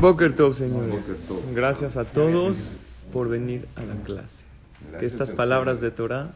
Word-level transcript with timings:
Boker 0.00 0.36
Tov, 0.36 0.54
señores. 0.54 1.28
Gracias 1.54 1.96
a 1.96 2.04
todos 2.04 2.76
por 3.12 3.28
venir 3.28 3.66
a 3.76 3.82
la 3.82 3.94
clase. 4.02 4.44
Que 5.00 5.06
estas 5.06 5.30
palabras 5.30 5.80
de 5.80 5.90
Torah 5.90 6.34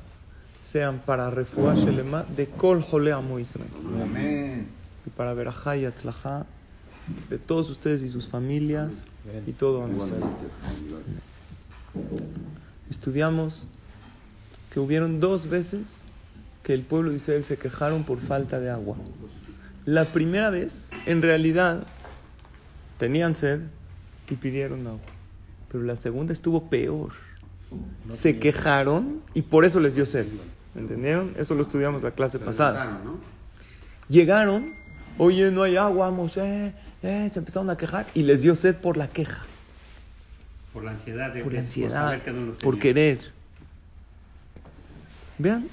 sean 0.61 1.01
para 1.05 1.31
Refuah 1.31 1.75
Shelema 1.75 2.25
de 2.25 2.47
Kol 2.49 2.83
Amo 3.13 3.39
Israel. 3.39 3.69
Y 5.07 5.11
para 5.11 5.35
Berajá 5.35 5.77
y 5.77 5.85
Atzlajá 5.85 6.47
de 7.29 7.39
todos 7.39 7.71
ustedes 7.71 8.03
y 8.03 8.09
sus 8.09 8.29
familias 8.29 9.05
y 9.47 9.53
todo 9.53 9.87
Israel. 9.89 10.25
Estudiamos 12.91 13.69
que 14.73 14.81
hubieron 14.81 15.21
dos 15.21 15.49
veces 15.49 16.03
que 16.63 16.75
el 16.75 16.83
pueblo 16.83 17.11
de 17.11 17.17
Israel 17.17 17.45
se 17.45 17.57
quejaron 17.59 18.05
por 18.05 18.19
falta 18.19 18.59
de 18.59 18.71
agua. 18.71 18.97
La 19.85 20.07
primera 20.07 20.51
vez, 20.51 20.89
en 21.07 21.23
realidad, 21.23 21.85
tenían 23.03 23.35
sed 23.35 23.59
y 24.31 24.37
pidieron 24.37 24.87
agua. 24.87 25.01
Pero 25.73 25.83
la 25.83 25.97
segunda 25.97 26.33
estuvo 26.33 26.71
peor. 26.71 27.11
Se 28.11 28.39
quejaron 28.39 29.23
y 29.35 29.43
por 29.43 29.65
eso 29.65 29.81
les 29.81 29.97
dio 29.97 30.07
sed. 30.07 30.27
¿Entendieron? 30.77 31.35
Eso 31.37 31.57
lo 31.57 31.63
estudiamos 31.63 32.05
la 32.05 32.13
clase 32.13 32.39
pasada. 32.39 33.01
Llegaron, 34.09 34.73
oye, 35.19 35.51
no 35.51 35.65
hay 35.65 35.77
agua, 35.77 36.13
Moshe. 36.13 36.73
Eh, 37.03 37.29
se 37.33 37.41
empezaron 37.41 37.71
a 37.71 37.77
quejar 37.77 38.07
y 38.15 38.23
les 38.23 38.43
dio 38.43 38.55
sed 38.55 38.77
por 38.77 38.97
la 38.97 39.09
queja. 39.09 39.43
Por 40.73 40.85
la 40.85 40.93
ansiedad. 40.93 41.33
De 41.35 41.43
Por 41.43 41.55
la 41.55 41.59
ansiedad, 41.59 42.23
no 42.27 42.53
por 42.53 42.75
tenía. 42.79 42.81
querer. 42.81 43.33
Vean 45.39 45.67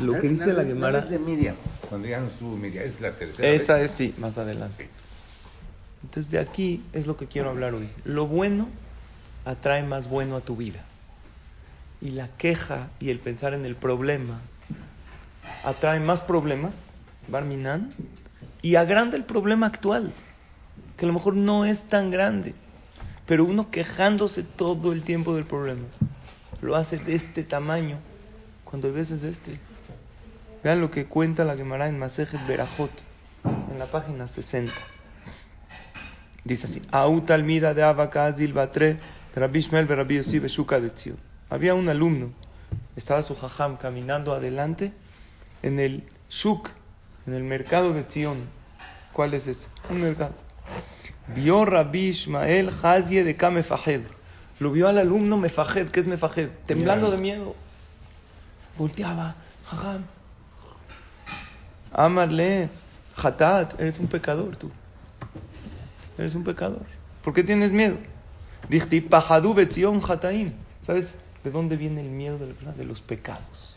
lo 0.00 0.20
que 0.20 0.28
dice 0.28 0.52
la 0.52 0.64
Gemara. 0.64 1.00
de 1.00 1.18
Miriam. 1.18 1.56
Cuando 1.88 2.06
ya 2.06 2.20
no 2.20 2.28
estuvo 2.28 2.56
Miriam, 2.56 2.84
es 2.84 3.00
la 3.00 3.10
tercera. 3.10 3.48
Esa 3.48 3.74
vez. 3.78 3.90
es 3.90 3.96
sí, 3.96 4.14
más 4.18 4.38
adelante. 4.38 4.88
Entonces 6.06 6.30
de 6.30 6.38
aquí 6.38 6.84
es 6.92 7.08
lo 7.08 7.16
que 7.16 7.26
quiero 7.26 7.50
hablar 7.50 7.74
hoy. 7.74 7.90
Lo 8.04 8.28
bueno 8.28 8.68
atrae 9.44 9.82
más 9.82 10.08
bueno 10.08 10.36
a 10.36 10.40
tu 10.40 10.54
vida. 10.54 10.84
Y 12.00 12.10
la 12.10 12.28
queja 12.28 12.90
y 13.00 13.10
el 13.10 13.18
pensar 13.18 13.54
en 13.54 13.66
el 13.66 13.74
problema 13.74 14.40
atrae 15.64 15.98
más 15.98 16.22
problemas, 16.22 16.92
Barminan, 17.26 17.90
y 18.62 18.76
agranda 18.76 19.16
el 19.16 19.24
problema 19.24 19.66
actual, 19.66 20.12
que 20.96 21.06
a 21.06 21.08
lo 21.08 21.12
mejor 21.12 21.34
no 21.34 21.64
es 21.64 21.88
tan 21.88 22.12
grande, 22.12 22.54
pero 23.26 23.44
uno 23.44 23.72
quejándose 23.72 24.44
todo 24.44 24.92
el 24.92 25.02
tiempo 25.02 25.34
del 25.34 25.44
problema, 25.44 25.88
lo 26.62 26.76
hace 26.76 26.98
de 26.98 27.16
este 27.16 27.42
tamaño, 27.42 27.98
cuando 28.64 28.86
a 28.86 28.92
veces 28.92 29.22
de 29.22 29.30
este. 29.30 29.58
Vean 30.62 30.80
lo 30.80 30.92
que 30.92 31.06
cuenta 31.06 31.44
la 31.44 31.56
Gemara 31.56 31.88
en 31.88 31.98
Masejet 31.98 32.46
Berajot, 32.46 32.92
en 33.72 33.80
la 33.80 33.86
página 33.86 34.28
60. 34.28 34.72
Dice 36.46 36.68
así: 36.68 36.80
Aut 36.92 37.28
almida 37.32 37.74
de 37.74 37.82
Abacazil 37.82 38.52
Batre, 38.52 38.98
Beshuka 39.34 40.80
de 40.80 40.90
Tzion. 40.90 41.16
Había 41.50 41.74
un 41.74 41.88
alumno, 41.88 42.30
estaba 42.94 43.22
su 43.22 43.34
jajam 43.34 43.76
caminando 43.76 44.32
adelante 44.32 44.92
en 45.62 45.80
el 45.80 46.04
Shuk, 46.30 46.70
en 47.26 47.34
el 47.34 47.42
mercado 47.42 47.92
de 47.92 48.04
Tzion. 48.04 48.38
¿Cuál 49.12 49.34
es 49.34 49.48
ese? 49.48 49.68
Un 49.90 50.02
mercado. 50.02 50.34
Vio 51.34 51.64
Rabbi 51.64 52.10
Ishmael 52.10 52.70
Hazie 52.80 53.24
de 53.24 53.36
Kamefajed. 53.36 54.02
Lo 54.60 54.70
vio 54.70 54.86
al 54.86 54.98
alumno 54.98 55.36
Mefajed, 55.38 55.88
¿qué 55.88 55.98
es 55.98 56.06
Mefajed? 56.06 56.48
Temblando 56.64 57.10
de 57.10 57.18
miedo. 57.18 57.56
Volteaba, 58.78 59.34
jajam, 59.64 60.04
Amarle, 61.92 62.68
Hatat, 63.16 63.80
eres 63.80 63.98
un 63.98 64.06
pecador 64.06 64.56
tú. 64.56 64.70
Eres 66.18 66.34
un 66.34 66.44
pecador. 66.44 66.86
¿Por 67.22 67.32
qué 67.32 67.42
tienes 67.42 67.72
miedo? 67.72 67.96
Dijti, 68.68 69.00
pajadu 69.00 69.54
betzion 69.54 70.00
hataim. 70.06 70.52
¿Sabes 70.82 71.16
de 71.44 71.50
dónde 71.50 71.76
viene 71.76 72.00
el 72.00 72.08
miedo? 72.08 72.38
De 72.38 72.84
los 72.84 73.00
pecados. 73.00 73.76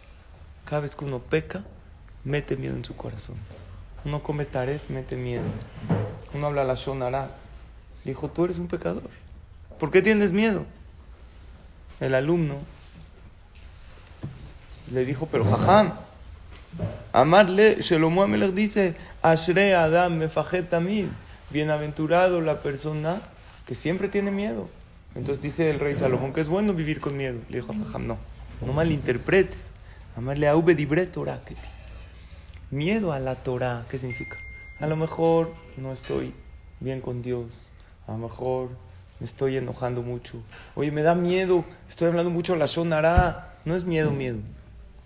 Cada 0.66 0.82
vez 0.82 0.96
que 0.96 1.06
uno 1.06 1.20
peca, 1.20 1.64
mete 2.24 2.56
miedo 2.56 2.76
en 2.76 2.86
su 2.86 2.96
corazón. 2.96 3.36
Uno 4.06 4.22
come 4.22 4.46
taref, 4.46 4.90
mete 4.90 5.16
miedo. 5.16 5.44
Uno 6.34 6.48
habla 6.48 6.64
la 6.64 6.76
shonara. 6.76 7.32
Dijo, 8.06 8.30
tú 8.30 8.46
eres 8.46 8.60
un 8.60 8.68
pecador. 8.68 9.10
¿Por 9.80 9.92
qué 9.92 10.02
tienes 10.02 10.32
miedo? 10.32 10.66
El 12.00 12.16
alumno 12.16 12.56
le 14.92 15.06
dijo, 15.06 15.28
pero 15.28 15.44
jajam, 15.46 15.94
Amarle, 17.12 17.78
Shelomo 17.82 18.24
Amelech 18.24 18.54
dice, 18.54 18.96
Ashre 19.22 19.76
Adam 19.76 20.18
Mefajet 20.18 20.70
Tamid, 20.70 21.08
bienaventurado 21.52 22.42
la 22.42 22.62
persona 22.62 23.22
que 23.66 23.76
siempre 23.76 24.10
tiene 24.10 24.32
miedo. 24.32 24.70
Entonces 25.16 25.42
dice 25.42 25.70
el 25.70 25.80
rey 25.80 25.96
Salomón 25.96 26.34
que 26.34 26.42
es 26.42 26.50
bueno 26.50 26.74
vivir 26.74 27.00
con 27.00 27.18
miedo. 27.18 27.40
Le 27.50 27.58
dijo 27.58 27.72
al 27.72 27.84
Jajam, 27.84 28.08
no, 28.08 28.18
no 28.66 28.74
malinterpretes. 28.74 29.72
Amarle 30.16 30.48
a. 30.48 30.56
Miedo 32.72 33.12
a 33.12 33.20
la 33.20 33.36
Torah, 33.36 33.86
¿qué 33.90 33.98
significa? 33.98 34.38
A 34.80 34.88
lo 34.88 34.96
mejor 34.96 35.54
no 35.78 35.92
estoy 35.92 36.34
bien 36.80 37.02
con 37.02 37.22
Dios, 37.22 37.48
a 38.08 38.12
lo 38.12 38.20
mejor 38.20 38.70
me 39.20 39.26
estoy 39.26 39.58
enojando 39.58 40.04
mucho. 40.04 40.38
Oye, 40.76 40.92
me 40.92 41.02
da 41.02 41.16
miedo, 41.16 41.66
estoy 41.88 42.10
hablando 42.10 42.30
mucho 42.30 42.56
la 42.56 42.66
Shonara. 42.66 43.56
No 43.66 43.76
es 43.76 43.84
miedo, 43.84 44.12
miedo 44.12 44.40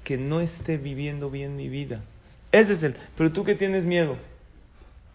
que 0.04 0.18
no 0.18 0.42
esté 0.42 0.78
viviendo 0.78 1.30
bien 1.30 1.56
mi 1.56 1.70
vida. 1.70 2.02
Ese 2.52 2.74
es 2.74 2.84
el. 2.84 2.96
Pero 3.18 3.32
tú 3.32 3.44
que 3.44 3.56
tienes 3.56 3.86
miedo. 3.86 4.18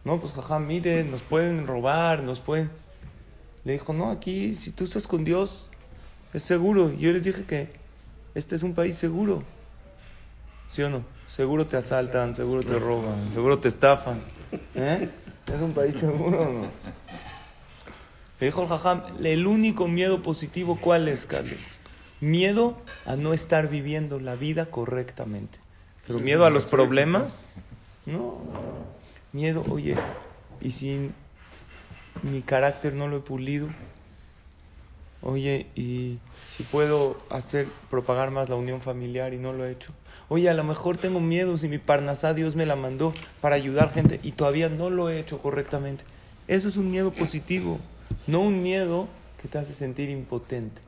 No, 0.04 0.20
pues 0.20 0.32
jaja, 0.32 0.58
mire, 0.58 1.04
nos 1.04 1.22
pueden 1.22 1.66
robar, 1.66 2.22
nos 2.22 2.40
pueden. 2.40 2.70
Le 3.64 3.72
dijo, 3.72 3.92
no, 3.92 4.10
aquí, 4.10 4.54
si 4.54 4.70
tú 4.70 4.84
estás 4.84 5.06
con 5.06 5.24
Dios, 5.24 5.68
es 6.32 6.42
seguro. 6.42 6.92
Yo 6.94 7.12
les 7.12 7.24
dije 7.24 7.44
que 7.44 7.68
este 8.34 8.54
es 8.54 8.62
un 8.62 8.74
país 8.74 8.96
seguro. 8.96 9.42
¿Sí 10.70 10.82
o 10.82 10.90
no? 10.90 11.02
Seguro 11.26 11.66
te 11.66 11.76
asaltan, 11.76 12.34
seguro 12.34 12.62
te 12.62 12.78
roban, 12.78 13.32
seguro 13.32 13.58
te 13.58 13.68
estafan. 13.68 14.20
¿Eh? 14.74 15.10
¿Es 15.52 15.60
un 15.60 15.72
país 15.72 15.94
seguro 15.94 16.50
no? 16.50 16.70
Le 18.40 18.46
dijo 18.46 18.66
el 19.18 19.26
el 19.26 19.46
único 19.46 19.88
miedo 19.88 20.22
positivo, 20.22 20.78
¿cuál 20.80 21.08
es, 21.08 21.26
Carlos? 21.26 21.58
Miedo 22.20 22.78
a 23.04 23.16
no 23.16 23.32
estar 23.32 23.68
viviendo 23.68 24.20
la 24.20 24.36
vida 24.36 24.66
correctamente. 24.66 25.58
Pero 26.06 26.20
miedo 26.20 26.46
a 26.46 26.50
los 26.50 26.64
problemas, 26.64 27.46
no. 28.06 28.38
Miedo, 29.32 29.64
oye, 29.70 29.94
y 30.60 30.70
si 30.70 31.10
mi 32.22 32.42
carácter 32.42 32.94
no 32.94 33.08
lo 33.08 33.18
he 33.18 33.20
pulido, 33.20 33.68
oye, 35.22 35.66
y 35.76 36.18
si 36.56 36.62
puedo 36.62 37.18
hacer, 37.30 37.68
propagar 37.90 38.30
más 38.30 38.48
la 38.48 38.56
unión 38.56 38.80
familiar 38.80 39.34
y 39.34 39.38
no 39.38 39.52
lo 39.52 39.66
he 39.66 39.70
hecho. 39.70 39.92
Oye, 40.28 40.48
a 40.48 40.54
lo 40.54 40.64
mejor 40.64 40.96
tengo 40.96 41.20
miedo 41.20 41.56
si 41.56 41.68
mi 41.68 41.78
parnasá 41.78 42.34
Dios 42.34 42.56
me 42.56 42.66
la 42.66 42.76
mandó 42.76 43.14
para 43.40 43.56
ayudar 43.56 43.90
gente 43.90 44.20
y 44.22 44.32
todavía 44.32 44.68
no 44.68 44.90
lo 44.90 45.10
he 45.10 45.18
hecho 45.18 45.38
correctamente. 45.38 46.04
Eso 46.46 46.68
es 46.68 46.76
un 46.76 46.90
miedo 46.90 47.12
positivo, 47.12 47.78
no 48.26 48.40
un 48.40 48.62
miedo 48.62 49.08
que 49.40 49.48
te 49.48 49.58
hace 49.58 49.74
sentir 49.74 50.08
impotente. 50.08 50.80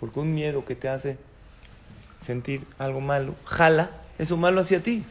Porque 0.00 0.20
un 0.20 0.34
miedo 0.34 0.64
que 0.64 0.74
te 0.74 0.88
hace 0.88 1.18
sentir 2.18 2.66
algo 2.78 3.00
malo, 3.00 3.34
jala 3.44 3.90
eso 4.18 4.36
malo 4.36 4.60
hacia 4.60 4.82
ti. 4.82 5.04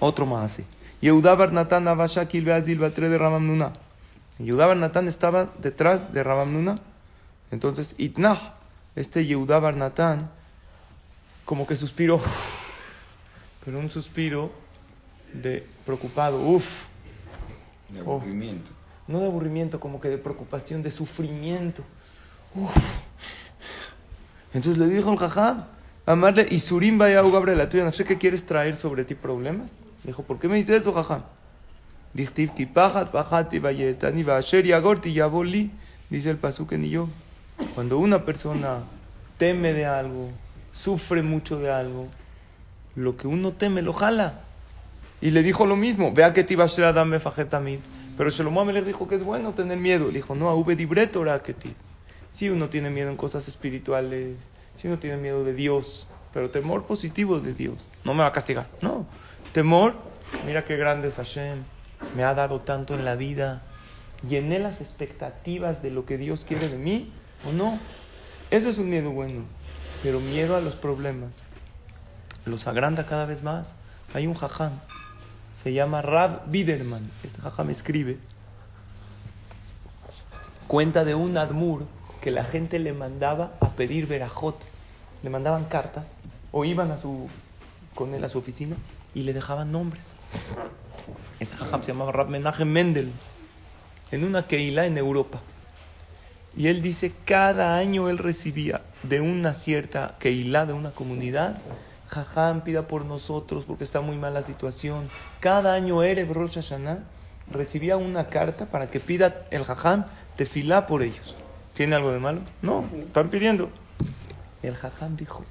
Otro 0.00 0.26
más 0.26 0.52
así. 0.52 0.64
Yehuda 1.00 1.34
Barnatán 1.34 1.86
Abashakil 1.88 2.44
Beazil 2.44 2.78
Batre 2.78 3.08
de 3.08 3.18
Ramamnuna. 3.18 3.72
Yehuda 4.38 4.66
Barnatán 4.66 5.08
estaba 5.08 5.52
detrás 5.58 6.12
de 6.12 6.22
Ramamnuna. 6.22 6.78
Entonces, 7.50 7.94
Itnah, 7.98 8.54
este 8.96 9.24
Yehuda 9.26 9.58
Barnatán, 9.60 10.30
como 11.44 11.66
que 11.66 11.76
suspiró. 11.76 12.20
Pero 13.64 13.78
un 13.78 13.90
suspiro 13.90 14.50
de 15.32 15.66
preocupado. 15.84 16.40
Uf. 16.40 16.86
De 17.88 18.00
Oh. 18.02 18.16
aburrimiento. 18.16 18.70
No 19.06 19.20
de 19.20 19.26
aburrimiento, 19.26 19.78
como 19.78 20.00
que 20.00 20.08
de 20.08 20.18
preocupación, 20.18 20.82
de 20.82 20.90
sufrimiento. 20.90 21.82
Uf. 22.54 22.96
Entonces 24.52 24.78
le 24.78 24.88
dijo 24.92 25.12
el 25.12 25.18
jajam, 25.18 25.66
amarle, 26.06 26.46
y 26.50 26.58
Surim 26.58 26.98
vaya 26.98 27.22
Gabriela, 27.22 27.68
tuya, 27.68 27.84
no 27.84 27.92
sé 27.92 28.04
qué 28.04 28.18
quieres 28.18 28.44
traer 28.46 28.76
sobre 28.76 29.04
ti 29.04 29.14
problemas. 29.14 29.70
Dijo, 30.06 30.22
¿por 30.22 30.38
qué 30.38 30.48
me 30.48 30.54
dices 30.54 30.82
eso, 30.82 30.92
jajam? 30.92 31.22
Dichtiv 32.14 32.54
ki 32.54 32.66
pajat, 32.66 33.10
pajati, 33.10 33.58
vayetani, 33.58 34.22
vasher, 34.22 34.64
yaboli, 34.64 35.70
dice 36.08 36.30
el 36.30 36.36
pasuk 36.36 36.72
en 36.72 36.84
yo. 36.88 37.08
Cuando 37.74 37.98
una 37.98 38.24
persona 38.24 38.84
teme 39.36 39.72
de 39.72 39.84
algo, 39.84 40.30
sufre 40.70 41.22
mucho 41.22 41.58
de 41.58 41.72
algo, 41.72 42.06
lo 42.94 43.16
que 43.16 43.26
uno 43.26 43.52
teme 43.52 43.82
lo 43.82 43.92
jala. 43.92 44.40
Y 45.20 45.30
le 45.30 45.42
dijo 45.42 45.66
lo 45.66 45.76
mismo, 45.76 46.12
vea 46.12 46.32
que 46.32 46.44
te 46.44 46.54
iba 46.54 46.64
a 46.64 46.68
ser 46.68 46.84
Adam 46.84 47.08
Mefajetamid. 47.08 47.80
Pero 48.16 48.30
Shlomo 48.30 48.64
le 48.64 48.82
dijo 48.82 49.08
que 49.08 49.16
es 49.16 49.24
bueno 49.24 49.52
tener 49.52 49.76
miedo. 49.76 50.06
Le 50.06 50.14
dijo, 50.14 50.34
no, 50.34 50.48
Aube 50.48 50.76
Dibretora 50.76 51.42
que 51.42 51.52
ti. 51.52 51.74
Si 52.32 52.48
uno 52.48 52.68
tiene 52.68 52.90
miedo 52.90 53.10
en 53.10 53.16
cosas 53.16 53.48
espirituales, 53.48 54.36
si 54.80 54.88
uno 54.88 54.98
tiene 54.98 55.16
miedo 55.16 55.44
de 55.44 55.52
Dios, 55.52 56.06
pero 56.32 56.50
temor 56.50 56.84
positivo 56.84 57.40
de 57.40 57.54
Dios. 57.54 57.74
No 58.04 58.14
me 58.14 58.20
va 58.20 58.28
a 58.28 58.32
castigar, 58.32 58.66
no. 58.80 59.06
Temor, 59.56 59.94
mira 60.44 60.66
qué 60.66 60.76
grande 60.76 61.08
es 61.08 61.16
Hashem, 61.16 61.62
me 62.14 62.24
ha 62.24 62.34
dado 62.34 62.60
tanto 62.60 62.92
en 62.92 63.06
la 63.06 63.14
vida, 63.14 63.62
¿Llené 64.28 64.58
las 64.58 64.82
expectativas 64.82 65.82
de 65.82 65.90
lo 65.90 66.04
que 66.04 66.18
Dios 66.18 66.44
quiere 66.46 66.68
de 66.68 66.76
mí 66.76 67.10
o 67.48 67.52
no? 67.52 67.78
Eso 68.50 68.68
es 68.68 68.76
un 68.76 68.90
miedo 68.90 69.12
bueno. 69.12 69.44
Pero 70.02 70.20
miedo 70.20 70.56
a 70.56 70.60
los 70.60 70.74
problemas 70.74 71.30
los 72.44 72.66
agranda 72.66 73.06
cada 73.06 73.24
vez 73.24 73.42
más. 73.42 73.76
Hay 74.12 74.26
un 74.26 74.34
jajam, 74.34 74.72
se 75.62 75.72
llama 75.72 76.02
Rab 76.02 76.50
Biderman. 76.50 77.10
Este 77.24 77.40
jajam 77.40 77.70
escribe, 77.70 78.18
cuenta 80.66 81.06
de 81.06 81.14
un 81.14 81.38
admur 81.38 81.86
que 82.20 82.30
la 82.30 82.44
gente 82.44 82.78
le 82.78 82.92
mandaba 82.92 83.54
a 83.62 83.70
pedir 83.70 84.06
verajot. 84.06 84.58
Le 85.22 85.30
mandaban 85.30 85.64
cartas 85.64 86.08
o 86.52 86.66
iban 86.66 86.90
a 86.90 86.98
su, 86.98 87.30
con 87.94 88.12
él 88.12 88.22
a 88.22 88.28
su 88.28 88.36
oficina 88.36 88.76
y 89.16 89.22
le 89.22 89.32
dejaban 89.32 89.72
nombres. 89.72 90.04
Este 91.40 91.56
jajam 91.56 91.82
se 91.82 91.88
llamaba 91.88 92.12
Rab 92.12 92.28
Menachem 92.28 92.68
Mendel 92.68 93.10
en 94.10 94.24
una 94.24 94.46
Keilah 94.46 94.84
en 94.84 94.98
Europa. 94.98 95.40
Y 96.54 96.68
él 96.68 96.82
dice, 96.82 97.12
cada 97.24 97.78
año 97.78 98.10
él 98.10 98.18
recibía 98.18 98.82
de 99.02 99.22
una 99.22 99.54
cierta 99.54 100.16
Keilah, 100.18 100.66
de 100.66 100.74
una 100.74 100.90
comunidad, 100.90 101.56
Jajam 102.08 102.60
pida 102.60 102.86
por 102.86 103.06
nosotros 103.06 103.64
porque 103.66 103.84
está 103.84 104.02
muy 104.02 104.16
mala 104.16 104.42
situación. 104.42 105.08
Cada 105.40 105.72
año 105.72 106.02
Erev 106.02 106.32
Rosh 106.32 106.56
Hashanah 106.56 106.98
recibía 107.50 107.96
una 107.96 108.28
carta 108.28 108.66
para 108.66 108.90
que 108.90 109.00
pida 109.00 109.46
el 109.50 109.64
Jajam 109.64 110.04
tefilá 110.36 110.86
por 110.86 111.02
ellos. 111.02 111.36
¿Tiene 111.74 111.96
algo 111.96 112.12
de 112.12 112.18
malo? 112.18 112.42
No, 112.60 112.84
están 113.06 113.30
pidiendo. 113.30 113.70
El 114.62 114.76
Jajam 114.76 115.16
dijo, 115.16 115.42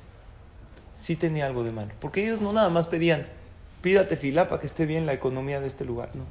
sí 0.94 1.15
tenía 1.15 1.47
algo 1.47 1.63
de 1.63 1.71
malo. 1.71 1.91
Porque 2.00 2.23
ellos 2.23 2.41
no 2.41 2.53
nada 2.53 2.69
más 2.69 2.88
pedían, 2.88 3.27
pida 3.85 4.07
tefilá 4.07 4.47
para 4.47 4.59
que 4.59 4.65
esté 4.65 4.87
bien 4.87 5.05
la 5.05 5.13
economía 5.13 5.59
de 5.59 5.67
este 5.67 5.85
lugar. 5.85 6.09
No. 6.15 6.23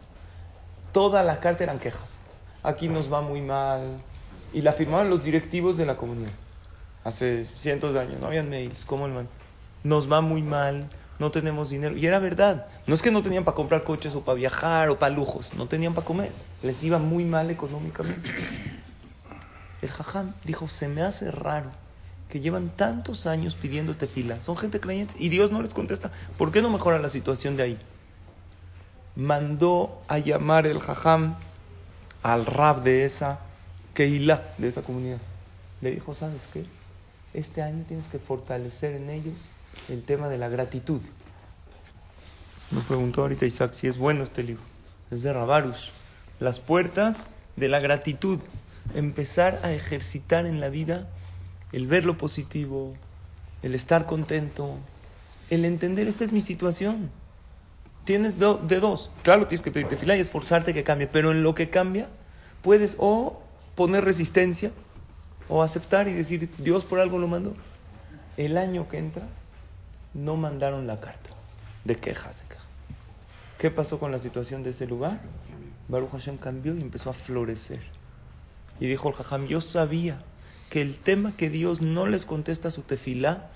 Toda 0.90 1.22
la 1.22 1.38
carta 1.38 1.62
eran 1.62 1.78
quejas. 1.78 2.10
Aquí 2.64 2.88
nos 2.88 3.12
va 3.12 3.20
muy 3.20 3.42
mal. 3.42 4.02
Y 4.52 4.62
la 4.62 4.72
firmaban 4.72 5.08
los 5.08 5.22
directivos 5.22 5.76
de 5.76 5.86
la 5.86 5.96
comunidad. 5.96 6.32
Hace 7.04 7.44
cientos 7.56 7.94
de 7.94 8.00
años, 8.00 8.20
no 8.20 8.26
habían 8.26 8.50
mails, 8.50 8.84
como 8.84 9.06
el 9.06 9.12
man 9.12 9.28
nos 9.84 10.10
va 10.10 10.20
muy 10.20 10.42
mal, 10.42 10.88
no 11.20 11.30
tenemos 11.30 11.70
dinero. 11.70 11.96
Y 11.96 12.04
era 12.06 12.18
verdad. 12.18 12.66
No 12.88 12.94
es 12.94 13.02
que 13.02 13.12
no 13.12 13.22
tenían 13.22 13.44
para 13.44 13.54
comprar 13.54 13.84
coches 13.84 14.16
o 14.16 14.22
para 14.22 14.34
viajar 14.34 14.88
o 14.88 14.98
para 14.98 15.14
lujos, 15.14 15.54
no 15.54 15.68
tenían 15.68 15.94
para 15.94 16.06
comer. 16.06 16.32
Les 16.60 16.82
iba 16.82 16.98
muy 16.98 17.24
mal 17.24 17.50
económicamente. 17.52 18.32
El 19.80 19.92
jajam 19.92 20.32
dijo, 20.42 20.68
se 20.68 20.88
me 20.88 21.02
hace 21.02 21.30
raro 21.30 21.83
que 22.28 22.40
llevan 22.40 22.70
tantos 22.70 23.26
años 23.26 23.54
pidiéndote 23.54 24.06
fila. 24.06 24.40
Son 24.40 24.56
gente 24.56 24.80
creyente 24.80 25.14
y 25.18 25.28
Dios 25.28 25.50
no 25.52 25.62
les 25.62 25.74
contesta. 25.74 26.10
¿Por 26.36 26.50
qué 26.52 26.62
no 26.62 26.70
mejora 26.70 26.98
la 26.98 27.08
situación 27.08 27.56
de 27.56 27.62
ahí? 27.62 27.78
Mandó 29.16 30.02
a 30.08 30.18
llamar 30.18 30.66
el 30.66 30.80
jajam 30.80 31.36
al 32.22 32.46
rab 32.46 32.82
de 32.82 33.04
esa 33.04 33.40
Keilah, 33.94 34.42
de 34.58 34.68
esa 34.68 34.82
comunidad. 34.82 35.18
Le 35.80 35.92
dijo, 35.92 36.14
¿sabes 36.14 36.48
qué? 36.52 36.64
Este 37.32 37.62
año 37.62 37.84
tienes 37.86 38.08
que 38.08 38.18
fortalecer 38.18 38.94
en 38.94 39.10
ellos 39.10 39.36
el 39.88 40.02
tema 40.02 40.28
de 40.28 40.38
la 40.38 40.48
gratitud. 40.48 41.00
Me 42.70 42.80
preguntó 42.80 43.22
ahorita 43.22 43.46
Isaac 43.46 43.74
si 43.74 43.86
es 43.86 43.98
bueno 43.98 44.24
este 44.24 44.42
libro. 44.42 44.62
Es 45.10 45.22
de 45.22 45.32
Rabarus. 45.32 45.92
Las 46.40 46.58
puertas 46.58 47.24
de 47.56 47.68
la 47.68 47.78
gratitud. 47.78 48.40
Empezar 48.94 49.60
a 49.62 49.72
ejercitar 49.72 50.46
en 50.46 50.60
la 50.60 50.68
vida 50.68 51.06
el 51.74 51.88
ver 51.88 52.06
lo 52.06 52.16
positivo, 52.16 52.94
el 53.64 53.74
estar 53.74 54.06
contento, 54.06 54.76
el 55.50 55.64
entender, 55.64 56.06
esta 56.06 56.22
es 56.22 56.30
mi 56.30 56.40
situación. 56.40 57.10
Tienes 58.04 58.38
de 58.38 58.80
dos. 58.80 59.10
Claro, 59.24 59.48
tienes 59.48 59.62
que 59.62 59.72
pedirte 59.72 59.96
fila 59.96 60.16
y 60.16 60.20
esforzarte 60.20 60.72
que 60.72 60.84
cambie, 60.84 61.08
pero 61.08 61.32
en 61.32 61.42
lo 61.42 61.56
que 61.56 61.70
cambia, 61.70 62.08
puedes 62.62 62.94
o 63.00 63.42
poner 63.74 64.04
resistencia 64.04 64.70
o 65.48 65.64
aceptar 65.64 66.06
y 66.06 66.12
decir, 66.12 66.48
Dios 66.58 66.84
por 66.84 67.00
algo 67.00 67.18
lo 67.18 67.26
mandó. 67.26 67.54
El 68.36 68.56
año 68.56 68.88
que 68.88 68.98
entra, 68.98 69.24
no 70.12 70.36
mandaron 70.36 70.86
la 70.86 71.00
carta 71.00 71.30
de 71.84 71.96
quejas. 71.96 72.44
De 72.48 72.56
¿Qué 73.58 73.70
pasó 73.72 73.98
con 73.98 74.12
la 74.12 74.20
situación 74.20 74.62
de 74.62 74.70
ese 74.70 74.86
lugar? 74.86 75.20
Baruch 75.88 76.10
Hashem 76.12 76.36
cambió 76.36 76.76
y 76.76 76.82
empezó 76.82 77.10
a 77.10 77.14
florecer. 77.14 77.80
Y 78.78 78.86
dijo 78.86 79.08
el 79.08 79.14
Jajam, 79.14 79.46
yo 79.46 79.60
sabía 79.60 80.22
que 80.70 80.80
el 80.82 80.98
tema 80.98 81.36
que 81.36 81.50
Dios 81.50 81.80
no 81.80 82.06
les 82.06 82.26
contesta 82.26 82.70
su 82.70 82.82
tefilá, 82.82 83.50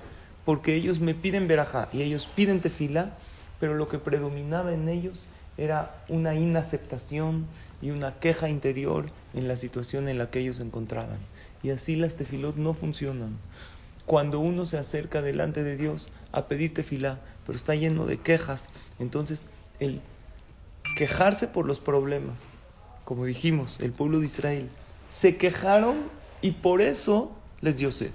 porque 0.44 0.75
ellos 0.75 1.00
me 1.00 1.14
piden 1.14 1.49
verajá 1.49 1.88
y 1.93 2.02
ellos 2.02 2.26
piden 2.34 2.60
tefilá, 2.60 3.16
pero 3.60 3.75
lo 3.75 3.88
que 3.88 3.99
predominaba 3.99 4.72
en 4.72 4.88
ellos 4.88 5.28
era 5.56 6.05
una 6.08 6.34
inaceptación 6.34 7.46
y 7.82 7.90
una 7.90 8.14
queja 8.14 8.49
interior 8.49 9.06
en 9.34 9.49
la 9.49 9.56
situación 9.56 10.08
en 10.08 10.19
la 10.19 10.31
que 10.31 10.40
ellos 10.40 10.58
se 10.58 10.62
encontraban. 10.62 11.19
Y 11.62 11.70
así 11.70 11.96
las 11.96 12.14
tefilot 12.14 12.56
no 12.56 12.72
funcionan 12.72 13.37
cuando 14.08 14.40
uno 14.40 14.64
se 14.64 14.78
acerca 14.78 15.20
delante 15.20 15.62
de 15.62 15.76
Dios 15.76 16.10
a 16.32 16.46
pedirte 16.46 16.82
fila, 16.82 17.20
pero 17.44 17.56
está 17.56 17.75
lleno 17.75 18.06
de 18.06 18.16
quejas, 18.16 18.69
entonces 18.99 19.44
el 19.81 20.00
quejarse 20.96 21.46
por 21.46 21.66
los 21.66 21.78
problemas, 21.78 22.40
como 23.05 23.26
dijimos, 23.26 23.76
el 23.81 23.93
pueblo 23.93 24.20
de 24.20 24.25
Israel, 24.25 24.70
se 25.10 25.37
quejaron 25.37 26.05
y 26.43 26.52
por 26.52 26.81
eso 26.81 27.32
les 27.61 27.76
dio 27.76 27.90
sed. 27.93 28.11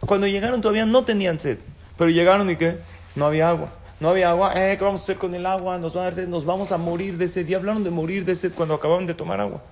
Cuando 0.00 0.26
llegaron 0.26 0.60
todavía 0.60 0.86
no 0.86 1.04
tenían 1.04 1.38
sed, 1.38 1.58
pero 1.96 2.10
llegaron 2.10 2.50
y 2.50 2.56
qué? 2.56 2.78
No 3.14 3.26
había 3.26 3.48
agua. 3.48 3.72
No 4.00 4.08
había 4.08 4.30
agua, 4.30 4.52
eh, 4.56 4.76
¿qué 4.76 4.84
vamos 4.84 5.02
a 5.02 5.04
hacer 5.04 5.16
con 5.16 5.32
el 5.34 5.46
agua? 5.46 5.78
Nos, 5.78 5.96
va 5.96 6.00
a 6.00 6.04
dar 6.04 6.14
sed, 6.14 6.26
nos 6.26 6.44
vamos 6.44 6.72
a 6.72 6.78
morir 6.78 7.18
de 7.18 7.28
sed. 7.28 7.48
Y 7.48 7.54
hablaron 7.54 7.84
de 7.84 7.90
morir 7.90 8.24
de 8.24 8.34
sed 8.34 8.52
cuando 8.52 8.74
acababan 8.74 9.06
de 9.06 9.14
tomar 9.14 9.40
agua. 9.40 9.62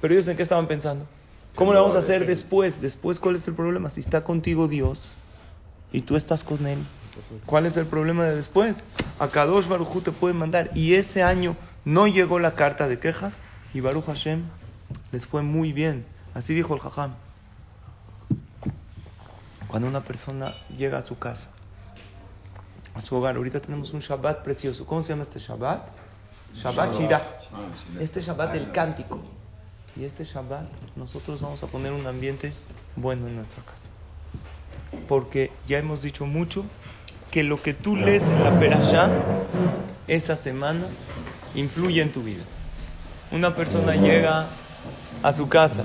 Pero 0.00 0.12
ellos 0.12 0.26
en 0.26 0.36
qué 0.36 0.42
estaban 0.42 0.66
pensando? 0.66 1.06
¿Cómo 1.54 1.72
le 1.72 1.78
vamos 1.78 1.94
a 1.94 2.00
hacer 2.00 2.26
después? 2.26 2.80
Después, 2.80 3.20
¿cuál 3.20 3.36
es 3.36 3.46
el 3.46 3.54
problema? 3.54 3.88
Si 3.88 4.00
está 4.00 4.24
contigo 4.24 4.66
Dios 4.66 5.14
y 5.92 6.00
tú 6.00 6.16
estás 6.16 6.42
con 6.42 6.66
Él, 6.66 6.78
¿cuál 7.46 7.64
es 7.64 7.76
el 7.76 7.86
problema 7.86 8.26
de 8.26 8.34
después? 8.34 8.82
A 9.20 9.28
Kadosh 9.28 9.68
Baruj 9.68 10.02
te 10.02 10.10
puede 10.10 10.34
mandar. 10.34 10.70
Y 10.74 10.94
ese 10.94 11.22
año 11.22 11.56
no 11.84 12.08
llegó 12.08 12.40
la 12.40 12.56
carta 12.56 12.88
de 12.88 12.98
quejas 12.98 13.34
y 13.72 13.80
Baruch 13.80 14.06
Hashem 14.06 14.42
les 15.12 15.26
fue 15.26 15.42
muy 15.42 15.72
bien. 15.72 16.04
Así 16.36 16.52
dijo 16.52 16.74
el 16.74 16.80
Jajam. 16.80 17.14
Cuando 19.68 19.88
una 19.88 20.02
persona 20.02 20.52
llega 20.76 20.98
a 20.98 21.02
su 21.02 21.18
casa, 21.18 21.48
a 22.92 23.00
su 23.00 23.16
hogar, 23.16 23.36
ahorita 23.36 23.60
tenemos 23.60 23.94
un 23.94 24.00
Shabbat 24.00 24.42
precioso. 24.42 24.84
¿Cómo 24.84 25.00
se 25.00 25.08
llama 25.08 25.22
este 25.22 25.38
Shabbat? 25.38 25.88
Shabbat 26.54 26.94
Shirah. 26.94 27.22
Este 28.00 28.20
Shabbat 28.20 28.54
el 28.54 28.70
cántico. 28.70 29.18
Y 29.96 30.04
este 30.04 30.24
Shabbat 30.24 30.66
nosotros 30.94 31.40
vamos 31.40 31.62
a 31.62 31.68
poner 31.68 31.92
un 31.92 32.06
ambiente 32.06 32.52
bueno 32.96 33.28
en 33.28 33.34
nuestra 33.34 33.62
casa. 33.62 33.88
Porque 35.08 35.50
ya 35.66 35.78
hemos 35.78 36.02
dicho 36.02 36.26
mucho 36.26 36.66
que 37.30 37.44
lo 37.44 37.62
que 37.62 37.72
tú 37.72 37.96
lees 37.96 38.24
en 38.24 38.44
la 38.44 38.60
Perashá 38.60 39.08
esa 40.06 40.36
semana 40.36 40.84
influye 41.54 42.02
en 42.02 42.12
tu 42.12 42.22
vida. 42.22 42.44
Una 43.32 43.56
persona 43.56 43.94
llega 43.94 44.46
a 45.26 45.32
su 45.32 45.48
casa 45.48 45.82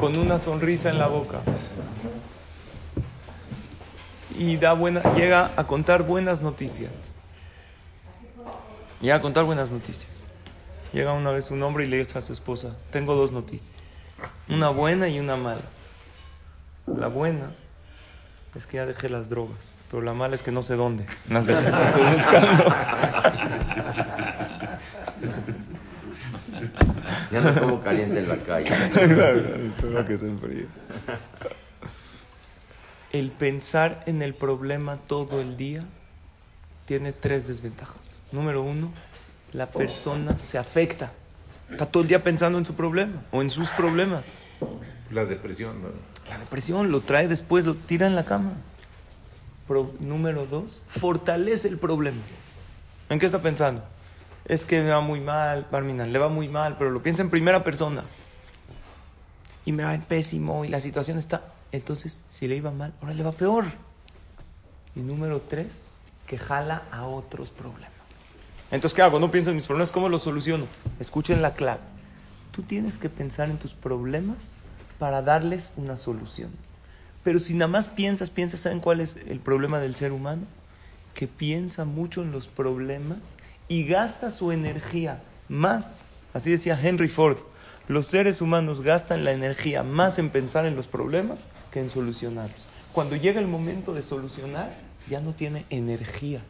con 0.00 0.18
una 0.18 0.36
sonrisa 0.36 0.90
en 0.90 0.98
la 0.98 1.06
boca 1.06 1.38
y 4.36 4.56
da 4.56 4.72
buena, 4.72 5.00
llega 5.14 5.52
a 5.54 5.64
contar 5.68 6.02
buenas 6.02 6.40
noticias. 6.40 7.14
Llega 9.00 9.14
a 9.14 9.20
contar 9.20 9.44
buenas 9.44 9.70
noticias. 9.70 10.24
Llega 10.92 11.12
una 11.12 11.30
vez 11.30 11.52
un 11.52 11.62
hombre 11.62 11.84
y 11.84 11.86
le 11.86 11.98
dice 11.98 12.18
a 12.18 12.20
su 12.20 12.32
esposa, 12.32 12.74
tengo 12.90 13.14
dos 13.14 13.30
noticias, 13.30 13.76
una 14.48 14.70
buena 14.70 15.06
y 15.06 15.20
una 15.20 15.36
mala. 15.36 15.62
La 16.96 17.06
buena 17.06 17.52
es 18.56 18.66
que 18.66 18.78
ya 18.78 18.86
dejé 18.86 19.08
las 19.08 19.28
drogas, 19.28 19.84
pero 19.88 20.02
la 20.02 20.14
mala 20.14 20.34
es 20.34 20.42
que 20.42 20.50
no 20.50 20.64
sé 20.64 20.74
dónde. 20.74 21.06
Las 21.28 21.46
dejé, 21.46 21.68
estoy 21.68 22.12
buscando. 22.12 22.64
Ya 27.32 27.40
no 27.40 27.58
como 27.58 27.82
caliente 27.82 28.18
en 28.18 28.28
la 28.28 28.36
calle. 28.36 28.68
Espero 29.66 30.04
que 30.04 30.18
se 30.18 30.26
enfríe. 30.26 30.66
El 33.10 33.30
pensar 33.30 34.02
en 34.06 34.20
el 34.20 34.34
problema 34.34 34.98
todo 35.06 35.40
el 35.40 35.56
día 35.56 35.82
tiene 36.84 37.12
tres 37.12 37.46
desventajas. 37.46 38.20
Número 38.32 38.62
uno, 38.62 38.92
la 39.54 39.70
persona 39.70 40.36
se 40.36 40.58
afecta. 40.58 41.12
Está 41.70 41.86
todo 41.86 42.02
el 42.02 42.08
día 42.08 42.22
pensando 42.22 42.58
en 42.58 42.66
su 42.66 42.74
problema 42.74 43.22
o 43.30 43.40
en 43.40 43.48
sus 43.48 43.70
problemas. 43.70 44.38
La 45.10 45.24
depresión, 45.24 45.76
La 46.28 46.36
depresión 46.36 46.90
lo 46.90 47.00
trae 47.00 47.28
después, 47.28 47.64
lo 47.64 47.74
tira 47.74 48.06
en 48.06 48.14
la 48.14 48.24
cama. 48.24 48.52
número 50.00 50.44
dos, 50.44 50.82
fortalece 50.86 51.68
el 51.68 51.78
problema. 51.78 52.20
¿En 53.08 53.18
qué 53.18 53.24
está 53.24 53.40
pensando? 53.40 53.82
Es 54.44 54.64
que 54.64 54.82
me 54.82 54.90
va 54.90 55.00
muy 55.00 55.20
mal, 55.20 55.66
Barmina, 55.70 56.06
le 56.06 56.18
va 56.18 56.28
muy 56.28 56.48
mal, 56.48 56.76
pero 56.78 56.90
lo 56.90 57.02
piensa 57.02 57.22
en 57.22 57.30
primera 57.30 57.62
persona. 57.62 58.04
Y 59.64 59.72
me 59.72 59.84
va 59.84 59.94
en 59.94 60.02
pésimo 60.02 60.64
y 60.64 60.68
la 60.68 60.80
situación 60.80 61.18
está... 61.18 61.42
Entonces, 61.70 62.24
si 62.28 62.48
le 62.48 62.56
iba 62.56 62.70
mal, 62.70 62.92
ahora 63.00 63.14
le 63.14 63.22
va 63.22 63.32
peor. 63.32 63.64
Y 64.94 65.00
número 65.00 65.40
tres, 65.40 65.74
que 66.26 66.36
jala 66.36 66.82
a 66.90 67.06
otros 67.06 67.50
problemas. 67.50 67.90
Entonces, 68.70 68.94
¿qué 68.94 69.02
hago? 69.02 69.20
No 69.20 69.30
pienso 69.30 69.50
en 69.50 69.56
mis 69.56 69.66
problemas, 69.66 69.92
¿cómo 69.92 70.08
los 70.08 70.22
soluciono? 70.22 70.66
Escuchen 70.98 71.40
la 71.40 71.54
clave. 71.54 71.80
Tú 72.50 72.62
tienes 72.62 72.98
que 72.98 73.08
pensar 73.08 73.48
en 73.48 73.58
tus 73.58 73.72
problemas 73.72 74.52
para 74.98 75.22
darles 75.22 75.72
una 75.76 75.96
solución. 75.96 76.50
Pero 77.24 77.38
si 77.38 77.54
nada 77.54 77.68
más 77.68 77.88
piensas, 77.88 78.30
piensas, 78.30 78.60
¿saben 78.60 78.80
cuál 78.80 79.00
es 79.00 79.16
el 79.28 79.40
problema 79.40 79.78
del 79.78 79.94
ser 79.94 80.12
humano? 80.12 80.42
Que 81.14 81.28
piensa 81.28 81.84
mucho 81.84 82.22
en 82.22 82.32
los 82.32 82.48
problemas 82.48 83.36
y 83.68 83.84
gasta 83.84 84.30
su 84.30 84.52
energía 84.52 85.22
más. 85.48 86.04
Así 86.34 86.50
decía 86.50 86.78
Henry 86.80 87.08
Ford. 87.08 87.38
Los 87.88 88.06
seres 88.06 88.40
humanos 88.40 88.82
gastan 88.82 89.24
la 89.24 89.32
energía 89.32 89.82
más 89.82 90.18
en 90.18 90.30
pensar 90.30 90.66
en 90.66 90.76
los 90.76 90.86
problemas 90.86 91.46
que 91.72 91.80
en 91.80 91.90
solucionarlos. 91.90 92.66
Cuando 92.92 93.16
llega 93.16 93.40
el 93.40 93.48
momento 93.48 93.94
de 93.94 94.02
solucionar, 94.02 94.70
ya 95.08 95.20
no 95.20 95.34
tiene 95.34 95.64
energía 95.70 96.40